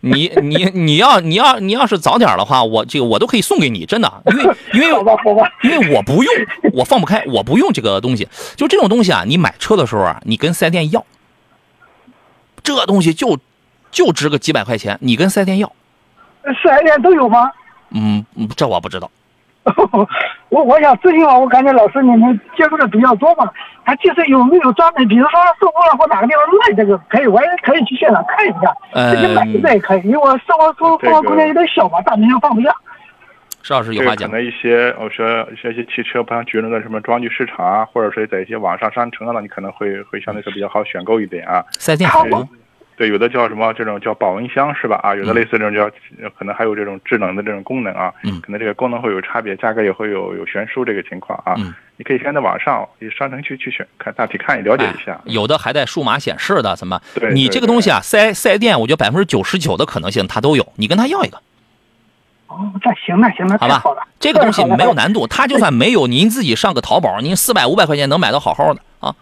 [0.00, 4.44] 你 你你要你要你要是早点的话，我这个我都可以送给你，真的，因为
[4.74, 4.88] 因为
[5.62, 6.32] 因为我不用，
[6.72, 8.28] 我放不开，我不用这个东西。
[8.56, 11.04] 就这种东西啊，你买车的时候啊，你跟四 S 店要，
[12.62, 13.38] 这东西就
[13.90, 15.72] 就值个几百块钱，你跟四 S 店要。
[16.62, 17.50] 四 S 店都有吗？
[17.90, 18.24] 嗯，
[18.56, 19.10] 这我不知道。
[20.50, 23.50] 我我想咨询啊，我感觉老师你们接触的比较多嘛，
[23.84, 32.74] 他就是有没有专门，比如说售后了或哪个地方卖这个，可以，我也可以去现场看一下，自己买一个也可以，因为我生活生活空间有点小嘛，大冰箱放不下。
[33.60, 34.30] 石老师有话讲。
[34.30, 41.62] 可能一些我说一些汽车，不像举那个什么装具市场啊，或者说在一些网上商城啊，你可能会会相对说比较好选购一点啊。
[41.72, 42.48] 四 S 店吗？
[42.98, 44.98] 对，有的叫什么这种叫保温箱是吧？
[45.04, 45.88] 啊，有的类似这种叫，
[46.36, 48.12] 可能还有这种智能的这种功能啊。
[48.24, 48.40] 嗯。
[48.40, 51.54] 可能这个功能会有差别，价格也会有有悬殊这个情况啊。
[51.58, 51.72] 嗯。
[51.96, 55.20] 你可以先在网上商城去去选看大体看了解一下。
[55.24, 57.00] 有的还带数码显示的，怎么？
[57.14, 57.32] 对。
[57.32, 61.38] 你这个东西啊，四四 S 店，我觉得百分之九十九的可能性它都有，你跟他要一个。
[62.48, 63.78] 哦，那行，那行，那好吧。
[63.78, 63.96] 好。
[64.18, 69.14] 这个东西没有难度，他就算没有，您自己上个淘宝，您四百五百块钱能买到好好的啊。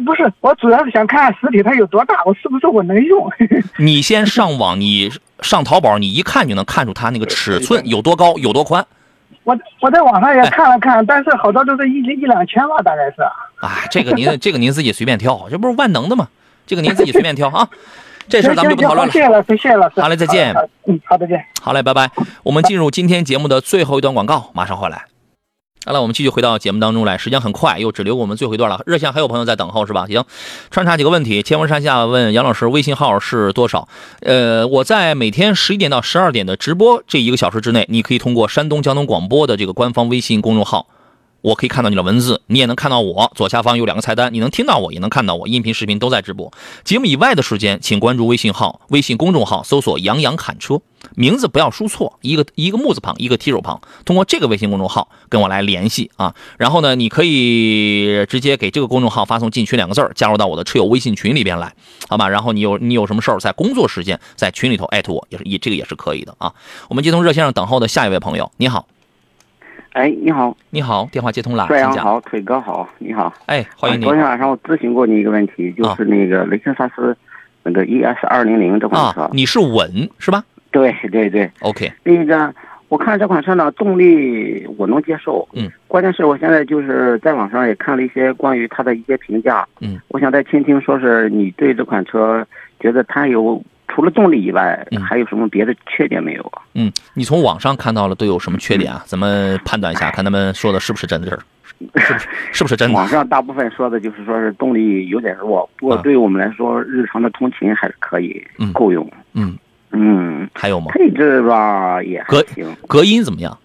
[0.00, 3.30] 不是不是，我主要是想看看实体它有多大，我是不是我能用？
[3.78, 8.84] 你先上网，你上淘宝，你一看就能看出它那个尺寸有多高，有多宽。
[9.44, 13.22] 我我在网上也看了看，但是好多都是一一两千吧，大概是。
[13.60, 16.28] 啊，这个您这个您自己随便挑，这不是万能的吗？
[16.66, 17.68] 这个您自己随便挑啊。
[18.26, 19.12] 这事咱们就不讨论了。
[19.12, 20.00] 谢谢老师，谢谢老师。
[20.00, 20.54] 好嘞，再见。
[20.86, 21.44] 嗯，好，再见。
[21.60, 22.10] 好嘞，拜拜。
[22.42, 25.04] 我们进入今天节目的最后一段广告，马上回来。
[25.86, 27.18] 好了，我们继续回到节目当中来。
[27.18, 28.80] 时间很快，又只留我们最后一段了。
[28.86, 30.06] 热线还有朋友在等候是吧？
[30.06, 30.24] 行，
[30.70, 31.42] 穿插几个问题。
[31.42, 33.86] 千文山下问杨老师，微信号是多少？
[34.20, 40.86] 呃，我在每天十一点到十二点的直播这一个小时之内，你可以通过山东交通广播的这个官方微信公众号。
[41.44, 43.30] 我可以看到你的文字，你也能看到我。
[43.34, 45.46] 左下方有两个菜单，你能听到我，也能看到我。
[45.46, 46.50] 音频、视频都在直播。
[46.84, 50.80] 节目以外的时间，请关注微信号、微信公众号，搜索“杨洋侃车”，
[51.14, 53.78] 名字不要输错，一个一个木字旁，一个提手旁。
[54.06, 56.34] 通过这个微信公众号跟我来联系啊。
[56.56, 61.74] 然后呢，你可以直接给这个公众号发送“进群”两个字加入到我的车友微信群里边来，
[62.08, 62.26] 好吧？
[62.26, 66.54] 然后你有你有什么事儿，在工作时间在群里头艾特我，也是也这个也是可以的啊。
[66.88, 68.86] 我们接通热线上等候的下一位朋友，你好。
[69.94, 71.68] 哎，你好，你好，电话接通了。
[71.68, 73.32] 帅阳好，腿哥好，你好。
[73.46, 74.02] 哎，欢迎你。
[74.02, 77.16] 昨天晚上我咨询过你一个问题，就是那个雷克萨斯
[77.62, 80.42] 那个 ES 二零零这款车，你是稳是吧？
[80.72, 81.48] 对对对。
[81.60, 81.92] OK。
[82.02, 82.52] 那个，
[82.88, 85.48] 我看这款车呢，动力我能接受。
[85.52, 85.70] 嗯。
[85.86, 89.64] 关键是我现在就是在网上也看了一些关于它的一些评价。
[89.80, 90.00] 嗯。
[90.08, 92.44] 我想再听听，说是你对这款车
[92.80, 93.62] 觉得它有。
[93.94, 96.62] 除了动力以外，还有什么别的缺点没有啊？
[96.74, 99.04] 嗯，你从网上看到了都有什么缺点啊？
[99.06, 101.38] 咱们判断一下， 看他们说的是不是真的事儿，
[102.00, 102.94] 是不是是不是真的？
[102.96, 109.08] 网上大部分说的就是说是动力有点弱，不过对于我们来说，日常的通勤还是可以够用。
[109.34, 109.56] 嗯
[109.92, 110.86] 嗯，还有吗？
[110.90, 112.74] 配置吧也还行。
[112.88, 113.56] 隔音怎么样？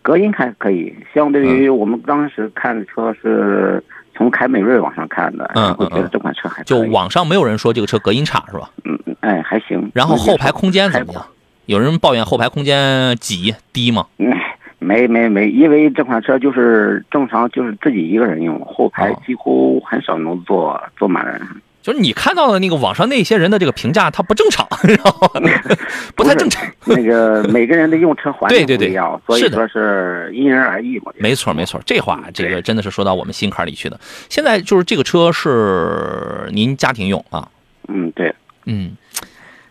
[0.00, 3.82] 隔音还可以，相对于我们当时看的车是。
[4.16, 8.70] 从凯美瑞往上看的，嗯，我觉得这款车还就网上没有人说这个车隔音差是吧？
[8.84, 9.90] 嗯，哎，还行。
[9.94, 11.22] 然后后排空间怎么样？
[11.66, 14.06] 有人抱怨后排空间挤低吗？
[14.18, 14.32] 嗯，
[14.78, 21.40] 没没没，因为这款车就是正常就是自己一个人用，后排哦几乎很少能坐坐满人。
[21.86, 25.40] 就是你看到的那个网上那些人的这个评价，它不正常，知道吗？
[26.16, 26.66] 不太正常。
[26.84, 31.12] 那个 每个人的用车环境对对对不一样，所以说是因人而异嘛。
[31.16, 34.00] 没错，没错，这话这个真的是说到我们心坎里去的。
[34.28, 37.48] 现在就是这个车是您家庭用啊，
[37.86, 38.34] 嗯，对，
[38.64, 38.96] 嗯，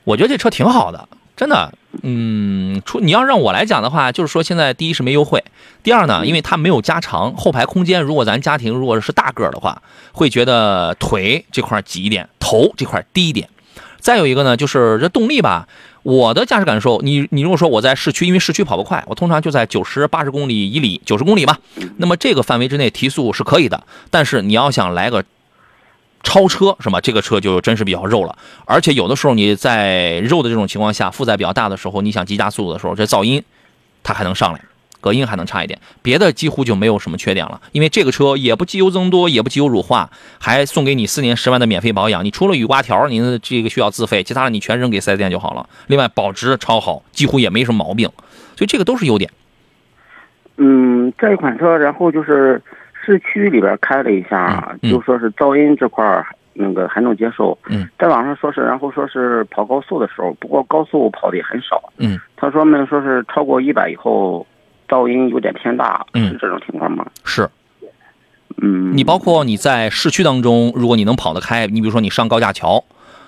[0.05, 1.69] 我觉得这车挺好的，真的。
[2.03, 5.43] 嗯，出你要让我来讲的话，就是说现在第一是没优惠，
[5.83, 8.01] 第二呢，因为它没有加长后排空间。
[8.01, 9.81] 如果咱家庭如果是大个儿的话，
[10.11, 13.49] 会觉得腿这块挤一点，头这块低一点。
[13.99, 15.67] 再有一个呢，就是这动力吧，
[16.03, 21.57] 我的驾驶感受，你你如果说我在市区，因为市区跑不快，我通常就在九十八十公里以里，九十公里吧。
[21.97, 25.23] 那么这个范围之内提速是可以的，但是你要想来个
[26.25, 26.99] 超车是吗？
[26.99, 33.41] 这个车就真是比较肉了，而且有的时候你在肉的这种情况下，负载比较大的时候，你想急加速的时候，这噪音
[34.03, 34.59] 它还能上来，
[34.99, 37.61] 隔音还能差一点，别的几乎就没有什么缺点了。
[37.71, 40.09] 因为这个车也不机油增多，也不机油乳化，
[40.39, 42.25] 还送给你四年十万的免费保养。
[42.25, 45.69] 你除了雨刮条，您这个需要自费，其他的你全扔给四 S 店就好了。
[45.87, 48.09] 另外保值超好，几乎也没什么毛病，
[48.57, 49.29] 所以这个都是优点。
[50.57, 52.61] 嗯，这一款车，然后就是
[53.05, 57.57] 市区里边开了一下，就说是噪音这块儿那个还能接受。
[57.69, 61.81] 嗯，在网上说是，然后说是跑高速的时候，不过高速跑的也很少。
[61.97, 64.45] 嗯，他说们说是超过一百以后，
[64.89, 67.05] 噪音有点偏大，嗯是这种情况吗？
[67.23, 67.47] 是
[68.61, 72.83] 嗯，你包括你在市区当中，如果你能跑得开，你比如说你上高架桥。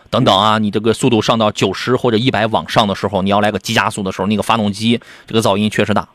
[0.09, 6.07] 等等啊，你这个速度上到九十或者一百往上的时候，你要来个急加速的时候，那个发动机这个噪音确实大，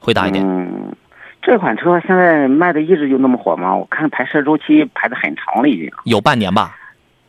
[0.00, 0.44] 会大一点。
[0.44, 0.92] 嗯，
[1.46, 3.72] 这款车现在卖的一直就那么火吗？
[3.72, 5.88] 我看排车周期排的很长了，已经。
[6.02, 6.76] 有半年吧？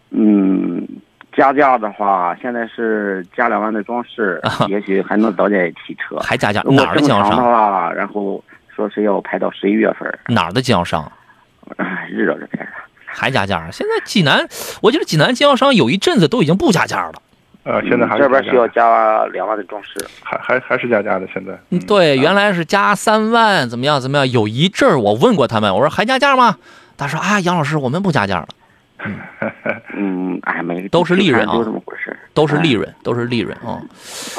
[0.09, 0.87] 嗯，
[1.33, 6.17] 加价的话，现在是加两万的装饰，也许还能早点提车。
[6.17, 6.63] 还加价？
[6.63, 7.43] 哪儿的经销商？
[7.43, 8.43] 话，然后
[8.75, 11.11] 说是要排到十一月份，哪儿的经销商？
[11.75, 12.73] 哎日照这边儿。
[13.05, 13.69] 还加价？
[13.71, 14.47] 现在济南，
[14.81, 17.21] 我觉得济南经销商有一阵子都已经不加价了。
[17.67, 19.89] 呃，现在还是这边需要加两万的装饰。
[20.23, 21.51] 还还还是加价的，现在。
[21.69, 24.31] 嗯，对，原来是加三万，怎么样怎么样？
[24.31, 26.57] 有一阵儿我问过他们，我说还加价吗？
[26.97, 28.47] 他说啊，杨老师，我们不加价了，
[29.93, 32.17] 嗯，哎，没都是利润啊就这么回事儿。
[32.33, 33.83] 都是利润，都是利润啊。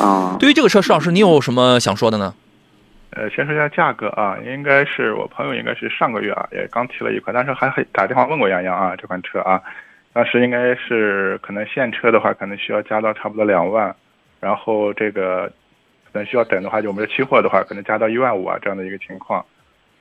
[0.02, 0.36] 啊。
[0.40, 2.32] 对于这个车，施老师，你有什么想说的呢？
[3.10, 9.60] 呃，先说一下价格啊，应该是我朋友应该是上个月啊，也刚提了一款，但是还还打电话问过杨洋啊，这款车啊，
[10.18, 13.94] 当时应该是可能现车的话，可能需要加到差不多两万，
[14.40, 15.46] 然后这个
[16.12, 19.46] 可能需要等的话，就我们的期货的话，可能加到一万五啊这样的一个情况。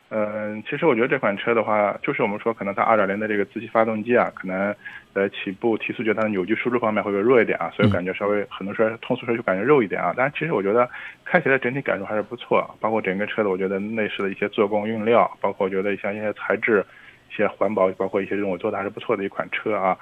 [0.09, 4.75] 嗯，其实我觉得这款车的话，就是我们说可能它二点零的这个自吸发动机啊，可能
[5.13, 10.15] 呃起步提速觉得它的扭矩输出方面会弱一点啊，所以感觉稍微很多车通俗车就感觉肉一点啊。
[10.17, 10.89] 但是其实我觉得
[11.25, 16.83] 开起来整体感受还是不错，包括整个车的我觉得内饰的一些做工用料，包括我觉得像一些材质、
[17.29, 19.97] 一些环保，包括一些这种做的还是不错的一款车啊。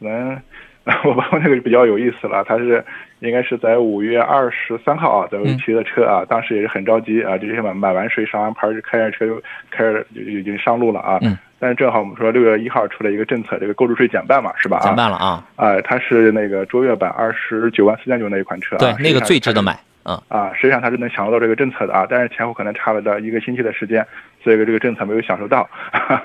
[0.00, 0.40] 可能
[1.04, 2.84] 我朋友那个就比较有意思了，他是
[3.20, 11.18] 应该是在五月二十三号啊，在我骑的车啊，当时也是很着急啊，就是买买完税上完牌就开着车就开着就就已经上路了啊。
[11.22, 11.38] 嗯。
[11.60, 14.80] 但是正好我们说六月一号出了一个政策，这个购置税减半嘛，是吧？
[14.80, 15.46] 减半了啊。
[15.54, 18.78] 啊，它是那个卓越版二十九万四千九那一款车啊。
[18.80, 19.78] 对，那个最值得买。
[20.02, 24.06] 啊，实际上他是能享受到这个政策的啊，但是前后可能差了到一个星期的时间，
[24.42, 25.68] 所以这个政策没有享受到。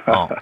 [0.05, 0.29] 哦。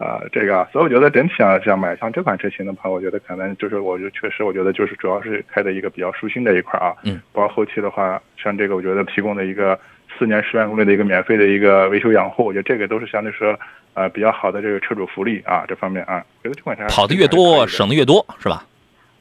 [0.00, 6.96] 啊，这个，所以我觉得整体上想买像这款车型的朋友，我觉得可能就是，我就确实，我觉得就是主要是开的一个比较舒心的一块啊。
[7.04, 7.20] 嗯。
[7.34, 9.78] 包括后期的话，像这个，我觉得提供的一个
[10.18, 13.54] 四年十万公里的一个免费的一个维修养护，我觉得这个都是相对说
[13.92, 18.64] 呃比较好的这个车主福利啊，这方面啊，觉得这款车跑的越多，省的越多，是吧？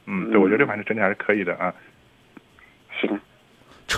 [0.05, 1.67] 嗯，对，我觉得这款车整体还是可以的啊。
[1.67, 1.73] 行。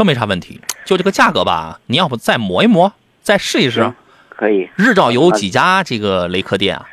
[0.01, 2.91] 车没啥问题，就这个价格吧，你要不再磨一磨，
[3.21, 3.93] 再试一试？
[4.29, 4.67] 可以。
[4.75, 6.87] 日照有几家这个雷克店啊？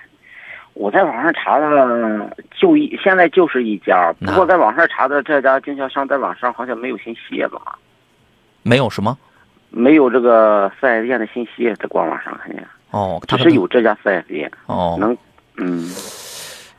[0.75, 7.79] 我在网上查的，就一现在就是一家，不过在网上查的这家经销商在网上好像没有信息吧？
[8.63, 9.17] 没有什么？
[9.71, 12.67] 没有这个四 S 店的信息在官网上看见。
[12.91, 14.53] 哦，只是有这家四 S 店。
[14.67, 15.17] 哦，能，
[15.57, 15.91] 嗯，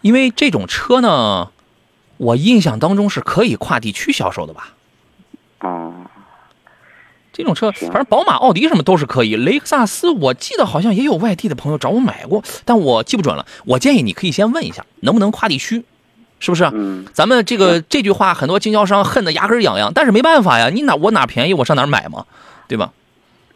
[0.02, 1.50] 因为这种车呢，
[2.18, 4.70] 我印象当中是可以跨地区销售的吧？
[5.62, 5.94] 哦，
[7.40, 9.38] 这种车，反正宝马、奥迪什么都是可以。
[9.38, 13.46] 雷克萨斯，我记得好像也有外地的朋友找我买过，但我记不准了。
[13.66, 15.86] 我建议你可以先问一下，能不能跨地区，
[16.42, 16.66] 是不是？
[16.74, 22.26] 嗯，咱们这个这句话，很多经销商恨得牙根痒痒，但是没办法呀，你哪我哪便宜，我上哪儿买嘛，
[22.68, 22.92] 对吧？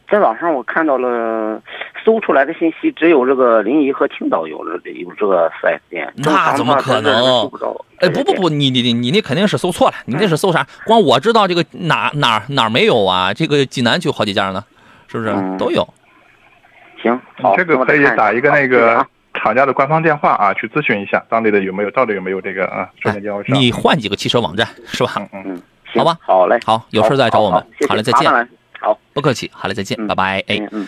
[0.10, 1.62] 在网上我看到了，
[2.04, 7.50] 搜出来的信息只有这个临沂和青岛有了有这个四 S 店，那怎么可能？
[8.00, 10.66] 哎，不不不，你你你你那肯定是搜错了，你那是搜啥？
[10.86, 13.34] 光我知道这个哪哪哪没有啊？
[13.34, 14.64] 这个济南就好几家呢，
[15.08, 15.88] 是不是都有？
[17.02, 23.58] 行，好，这个可以打一个那个厂家的官方电话啊，去咨询一下当地的有没有到底有没有这个啊车间经销商。
[23.58, 25.12] 你换几个汽车网站是吧？
[25.32, 25.62] 嗯嗯，
[25.96, 27.66] 好吧，好嘞，好，有事再找我们。
[27.88, 28.32] 好嘞，再见。
[28.80, 29.50] 好，不客气。
[29.54, 30.44] 好嘞，再见，拜拜。
[30.48, 30.86] 哎，嗯，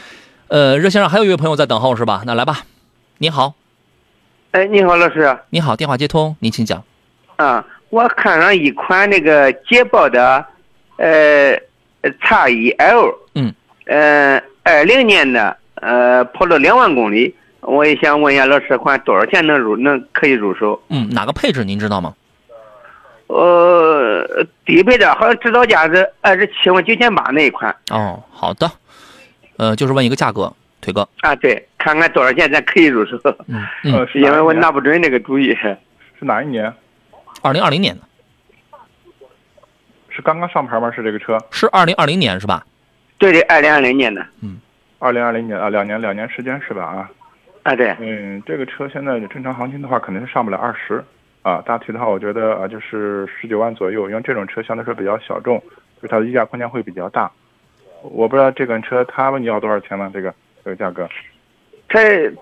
[0.56, 2.24] 呃，热线上还有一位朋友在等候是吧？
[2.26, 2.60] 那来吧，
[3.18, 3.56] 你好。
[4.52, 5.38] 哎，你好，老师。
[5.50, 6.82] 你好，电话接通，您请讲。
[7.36, 10.46] 啊，我看上一款那个捷豹的，
[10.96, 11.60] 呃，
[12.22, 13.14] 叉 E L。
[13.34, 13.54] 嗯。
[13.88, 20.82] 呃，二零年的，呃，跑了两万公里，我也想问一下老师，款多少钱能入，能可以入手？
[20.88, 22.14] 嗯，哪个配置您知道吗？
[23.28, 24.26] 呃，
[24.66, 27.76] 低配的，好像指导价是二十七万九千八那一款。
[27.90, 28.72] 哦，好的，
[29.58, 30.52] 呃，就是问一个价格，
[30.82, 31.08] 腿哥。
[31.22, 33.18] 啊，对，看看多少钱咱可以入手。
[33.48, 35.56] 嗯嗯， 因为我拿不准那个主意。
[35.56, 35.78] 是
[36.22, 36.74] 哪一年？
[37.42, 38.02] 二零二零年的。
[40.10, 40.90] 是刚刚上牌吗？
[40.92, 41.38] 是这个车？
[41.52, 42.66] 是二零二零年是吧？
[43.18, 44.26] 对对，二零二零年的。
[44.42, 44.58] 嗯，
[45.00, 46.84] 二零二零年啊，两年两年时间是吧？
[46.86, 47.12] 啊。
[47.64, 47.96] 啊，对。
[48.00, 51.04] 嗯，这个车现在正常行情的话，肯定是上不了二十。
[51.42, 55.62] 啊，大体的话，我觉得啊，就是十九万左右，因为这种车相对来说比较小众，
[56.02, 57.32] 就它的溢价空间会比较大。
[58.12, 60.10] 我不知道这款车他问你要多少钱呢？
[60.14, 60.34] 这个
[60.64, 61.08] 这个价格？
[61.88, 62.00] 他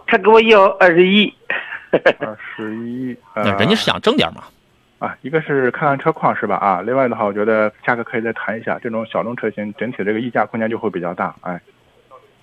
[0.08, 1.34] 他给我要二十一。
[1.92, 3.16] 二十一。
[3.36, 4.44] 那人家是想挣点嘛。
[5.00, 6.56] 啊，一个是看看车况是吧？
[6.56, 8.80] 啊，另外的话，我觉得价格可以再谈一下。
[8.82, 11.36] 这种小众车型整体这个溢价空间就会比较大。
[11.42, 11.60] 哎。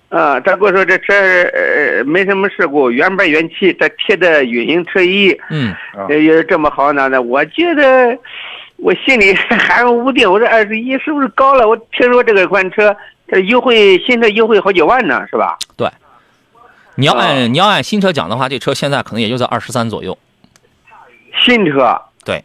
[0.09, 5.73] 啊，他跟我说这车呃没什么事故，原版原漆，他贴的隐形车衣，嗯，
[6.09, 7.07] 也是这么好呢。
[7.07, 8.17] 那我觉得
[8.81, 11.67] 我心里含糊不定，我说二十一是不是高了？
[11.67, 12.95] 我听说这个款车
[13.27, 15.55] 这优惠新车优惠好几万呢，是吧？
[15.77, 15.87] 对，
[16.95, 20.17] 你要按你要按新车讲的话，这车现在可能也就在二十三左右。
[21.45, 22.43] 新车对，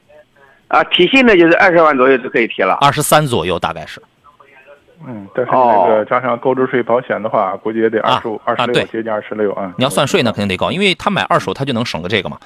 [0.68, 4.02] 啊，提新的就是二十万左右就可以提了，二十三左右大概是。
[5.06, 9.72] 嗯，但是那个加上购置税、保险的话，估计也得二十五、二十六，接近二十六啊。
[9.76, 12.38] 你要算税，那肯定得高，因为他买二手，他就能省个这个嘛。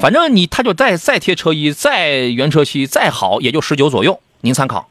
[0.00, 4.88] 反正你他就再再贴车衣、再原车漆、再好，也就十九左右，您参考。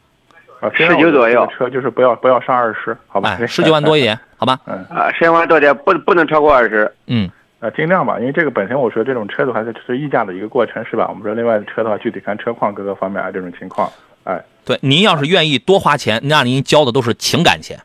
[0.59, 3.37] 啊，十九左右，车就是不要不要上二十，好吧？
[3.45, 4.57] 十九万多一点，好吧？
[4.65, 6.89] 嗯啊，十九万多点，不不能超过二十。
[7.07, 11.05] 嗯，啊，尽量吧，因为这个本身我说这种车的话，它是议价的一个过程，是吧？
[11.09, 13.91] 我们说另外的车的话，具体看车况各个方面啊，这种情况，
[14.23, 14.43] 哎。
[14.65, 17.77] 对，您要是愿意多花钱，那您交的都是情感钱，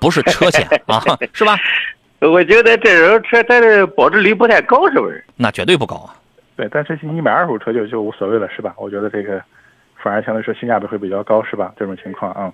[0.00, 1.00] 不是车钱 啊，
[1.32, 1.56] 是吧？
[2.20, 5.24] 我觉得这种车它的保值率不太高，是不是？
[5.36, 6.16] 那绝对不高啊。
[6.56, 8.74] 对，但是你买二手车就就无所谓了，是吧？
[8.78, 9.40] 我觉得这个
[10.02, 11.72] 反而相对来说性价比会比较高，是吧？
[11.78, 12.52] 这种情况啊。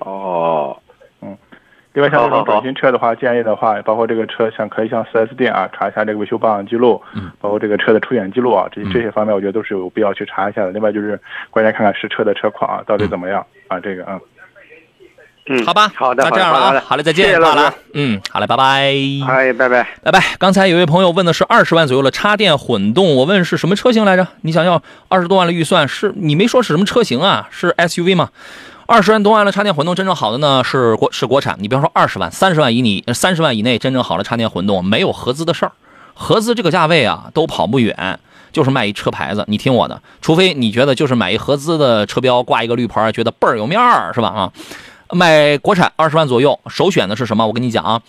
[0.00, 0.83] 哦，嗯。
[1.94, 10.72] 另外，像这种准新车的话，建议的话，包括这个车，像可以向 4S 店啊查一下这个维修保养记录，嗯，包括这个车的出险记录啊，这些这些方面，我觉得都是有必要去查一下的。
[10.72, 11.18] 另外就是
[11.50, 13.78] 关键看看实车的车况啊，到底怎么样啊？
[13.78, 14.18] 这个啊，
[15.46, 18.64] 嗯，好吧，好的，那这样了啊，好嘞，再见，谢谢老师，嗯，好嘞，拜拜，
[19.28, 20.20] 哎，拜拜，拜拜。
[20.40, 24.26] 刚才有位朋友问的是二十万左右的插电混动，我问是什么车型来着？
[24.40, 27.46] 你想要二十多万的预算，是你没说是什么车型啊？
[27.52, 28.30] 是 SUV 吗？
[28.86, 35.72] 二十万多万的插电混动真正好的呢是国是国产，你比方说二十万、三十万以你、三十万以内真正好的插电混动没有合资的事儿，
[36.12, 38.18] 合资这个价位啊都跑不远，
[38.52, 39.42] 就是卖一车牌子。
[39.48, 44.28] 你听我的，除非你觉得就是买一合资的车标挂一个绿牌，觉得倍儿有面儿是吧？
[44.28, 44.52] 啊，
[45.10, 47.46] 买国产二十万左右，首选的是什么？
[47.46, 48.02] 我跟你讲啊，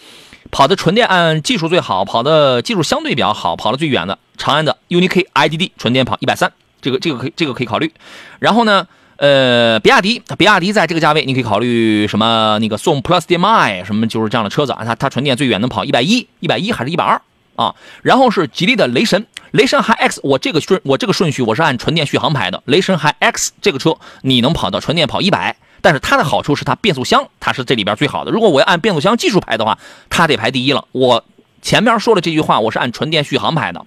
[0.52, 6.52] 跑的纯电按技术最好，跑的技术相对比较好，跑的最远的长安的 UNI-K IDD 纯电跑一百三，
[6.82, 7.94] 这个这个可以这个可以考虑。
[8.40, 8.86] 然后呢？
[9.18, 12.60] 呃，比亚迪，比亚迪在这个价位，你可以考虑什么？
[12.60, 14.84] 那个宋 Plus DM-i 什么，就是这样的车子啊。
[14.84, 17.22] 它它纯电最远能跑一百一，一百一还是一百二
[17.56, 17.74] 啊？
[18.02, 22.62] 然后是吉利的雷神，雷神 Hi X，我这个顺我这个顺序我是按纯电续航排的。
[22.66, 28.32] 雷神 Hi X 这个车你能跑到纯电跑一百，但是它的好处是它变速箱它是这里边最好的。
[28.32, 29.78] 如果我要按变速箱技术排的话，
[30.10, 30.86] 它得排第一了。
[30.92, 31.24] 我
[31.62, 33.86] 前面说的这句话我是按纯电续航排的，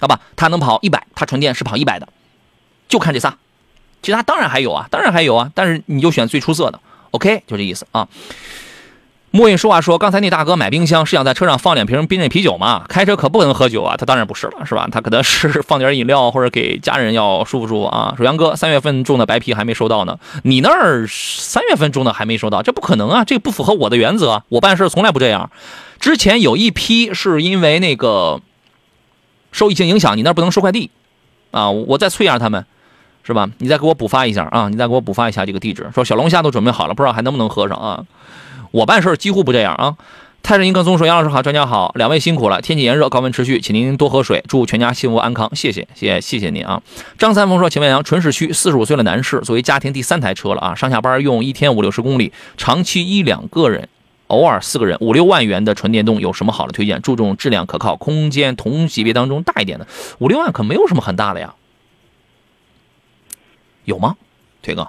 [0.00, 0.20] 好吧？
[0.36, 2.08] 它能跑一百，它纯电是跑一百的，
[2.88, 3.36] 就看这仨。
[4.02, 6.80] 其他当然还有啊，当然还有啊，但是你就选最出色的
[7.10, 8.08] ，OK，就这意思啊。
[9.32, 12.84] 墨印说话说，刚才那大哥买冰箱是想在车上放两瓶冰镇啤酒吗？
[12.88, 14.88] 开车可不能喝酒啊，他当然不是了，是吧？
[14.90, 18.12] 他可能是放点饮料或者给家人要舒服舒服啊。
[18.16, 25.48] 说杨哥，三月份种的白皮还没收到呢，你那儿三月份种的还没收到，这不可能啊，这不符合我的原则，我办事从来不这样。
[26.00, 28.40] 之前有一批是因为那个
[29.52, 30.90] 受疫情影响，你那儿不能收快递
[31.52, 32.66] 啊，我再催一下他们。
[33.30, 33.48] 是吧？
[33.58, 34.68] 你再给我补发一下啊！
[34.68, 35.88] 你再给我补发一下这个地址。
[35.94, 38.04] 说小龙虾都准备好了，不知道还能不能喝上啊？
[38.72, 39.96] 我办事几乎不这样啊。
[40.42, 42.62] 泰山银更松说：“杨老师好，专家好，两位辛苦了。
[42.62, 45.54] 天气炎热，高温持续，请您多喝水，祝全家幸福安康。
[45.54, 46.80] 谢谢，谢谢，谢谢您啊。”
[47.18, 53.86] 张三丰说：“请问杨，纯市区，四十五岁的男士，作为家庭第三台车了啊，上下班用一天五六十公里，长期一两个人，
[54.28, 57.02] 偶尔四个人，五六万元的纯电动有什么好的推荐？
[57.02, 59.86] 注重质量可靠，空间同级别当中大一点的，
[60.20, 61.52] 五六万可没有什么很大的呀，
[63.84, 64.16] 有吗？
[64.62, 64.86] 腿哥？”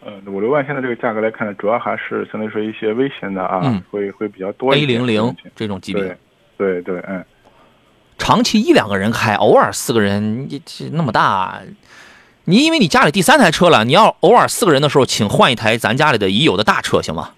[0.00, 5.00] 呃，五六万现在这个价格来看呢，主要还是相对于说一些危险的啊，嗯会会比较多一 A 点。
[5.00, 6.16] 零零这种级别
[6.56, 7.24] 对，，对对，嗯，
[8.16, 11.60] 长期一两个人开，偶尔四个人，你这那么大，
[12.44, 17.30] 你因为你家里第三台车了，你要偶尔四个人的时候，请换一台咱家里的已有的大车行吗？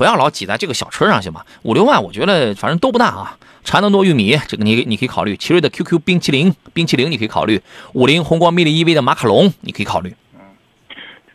[0.00, 1.44] 不要老挤在这个小车上行吗？
[1.62, 3.36] 五六万，我觉得反正都不大啊。
[3.64, 5.36] 长能多玉米，这个你你可以考虑。
[5.36, 7.60] 奇瑞的 QQ 冰淇淋，冰淇淋你可以考虑。
[7.92, 10.08] 五菱宏光 mini EV 的马卡龙，你可以考虑。
[10.32, 10.40] 嗯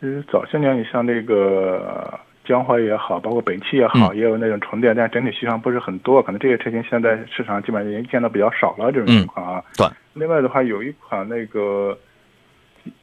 [0.00, 9.62] 实早些年你像那个江淮也好，包括北汽也好，嗯也有那种纯电，但整体续航不是很多，可能这些车型现在市场基本上已经见到比较少了这种情况啊。
[9.76, 9.86] 对。
[10.14, 11.96] 另外的话，有一款那个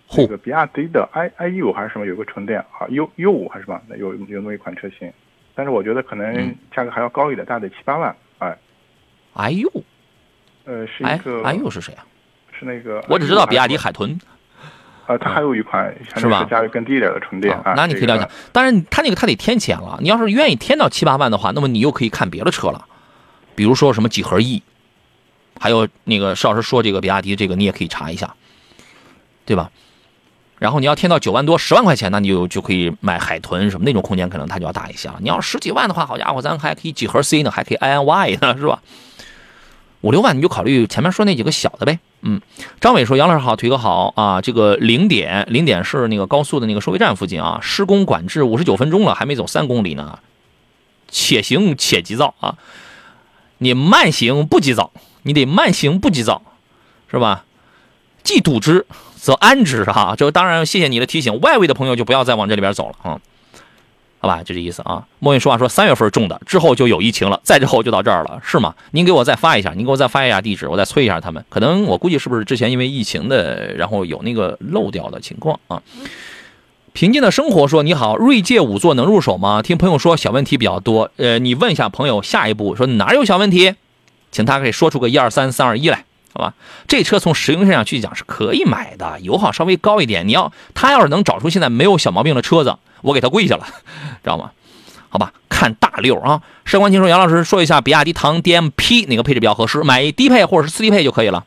[0.09, 5.09] 嚯那个比亚迪的 i iU 还是什么有个纯电啊，U U 五还是什么，那有有那么一款车型，
[5.55, 8.15] 但是我觉得可嗯能价格还要高一点，大概得七八万。
[8.39, 8.57] 哎，
[9.33, 9.69] 哎呦，
[10.65, 12.05] 呃，是哎一个哎呦是谁啊？
[12.57, 14.19] 是那个我只知道比亚迪海豚
[15.05, 18.31] 呃，它还有一款是吧价格更低一点的纯电啊，那你可以了解这个。
[18.51, 19.97] 当然，它那个它得添钱了。
[20.01, 22.85] 你要是愿意添到七八万的话，那么你又可以看别的车了，
[23.53, 24.63] 比如说什么几何 E，
[25.59, 28.33] 还有那个邵老师说这个比亚迪这个你也可以查一下，
[29.45, 29.69] 对吧？
[30.63, 35.17] 然后你要添到九万多、十万块钱，那你就就可以买海豚什么那种空间，可能它就要大一些了。
[35.19, 38.81] 你要十几万的话，好家伙，咱还可以几何 C 呢，还可以 INY 呢，是吧？
[39.99, 41.99] 五六万你就考虑前面说那几个小的呗。
[42.21, 42.39] 嗯，
[42.79, 44.39] 张伟说：“杨老师好，腿哥好啊！
[44.39, 50.17] 这个零点零点是那个高速的那个收费站附近啊，施工管制五十九分钟了，还没走三公里呢，
[51.09, 52.55] 且行且急躁啊！
[53.57, 54.93] 你慢行不急躁，
[55.23, 56.41] 你得慢行不急躁，
[57.11, 57.43] 是吧？
[58.23, 58.85] 既堵之
[59.23, 60.15] 则安之啊！
[60.17, 63.21] 这当然谢谢你的提醒，外围的朋友就不要再往这里边走了啊。”
[64.19, 65.05] 好吧，就这意思啊。
[65.19, 68.75] 莫云说话说三月份种的，之后就有疫情了，再之后就到这儿了，是吗？
[68.91, 71.45] 您给我再发一下，您给我再发一下地址，我再催一下他们。
[71.47, 75.81] 可能我估计是不是之前因为疫情的，然后有那个漏掉的情况啊？
[76.91, 79.61] 平静的生活说你好，锐界五座能入手吗？
[79.61, 83.75] 听朋友说小问题比较多，呃，你问一下朋友下一步说哪有小问题，
[84.31, 86.03] 请他可以说出个一二三三二一来，
[86.33, 86.53] 好吧？
[86.87, 90.27] 这车从实用性上去讲是可以买的，油耗稍微高一点。
[90.27, 93.65] 你要他要是能找出现在没有小毛病的车子，我给他跪下了，
[94.23, 94.51] 知道吗？
[95.09, 96.41] 好吧，看大六啊！
[96.65, 99.83] 上官清说，杨老师说一下比亚迪唐 DMP 哪个配置比较合适？
[99.83, 101.45] 买低配或者是次低配就可以了。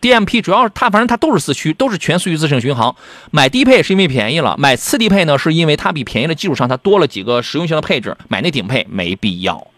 [0.00, 2.96] DMP 主要是它，反正它都是四驱，都是全速域自适应巡航。
[3.30, 8.16] 买低配是因为便宜了，买次低配呢是因为它比便宜的基础上它多了几个实用性的配置。
[8.28, 9.68] 买那顶配没必要。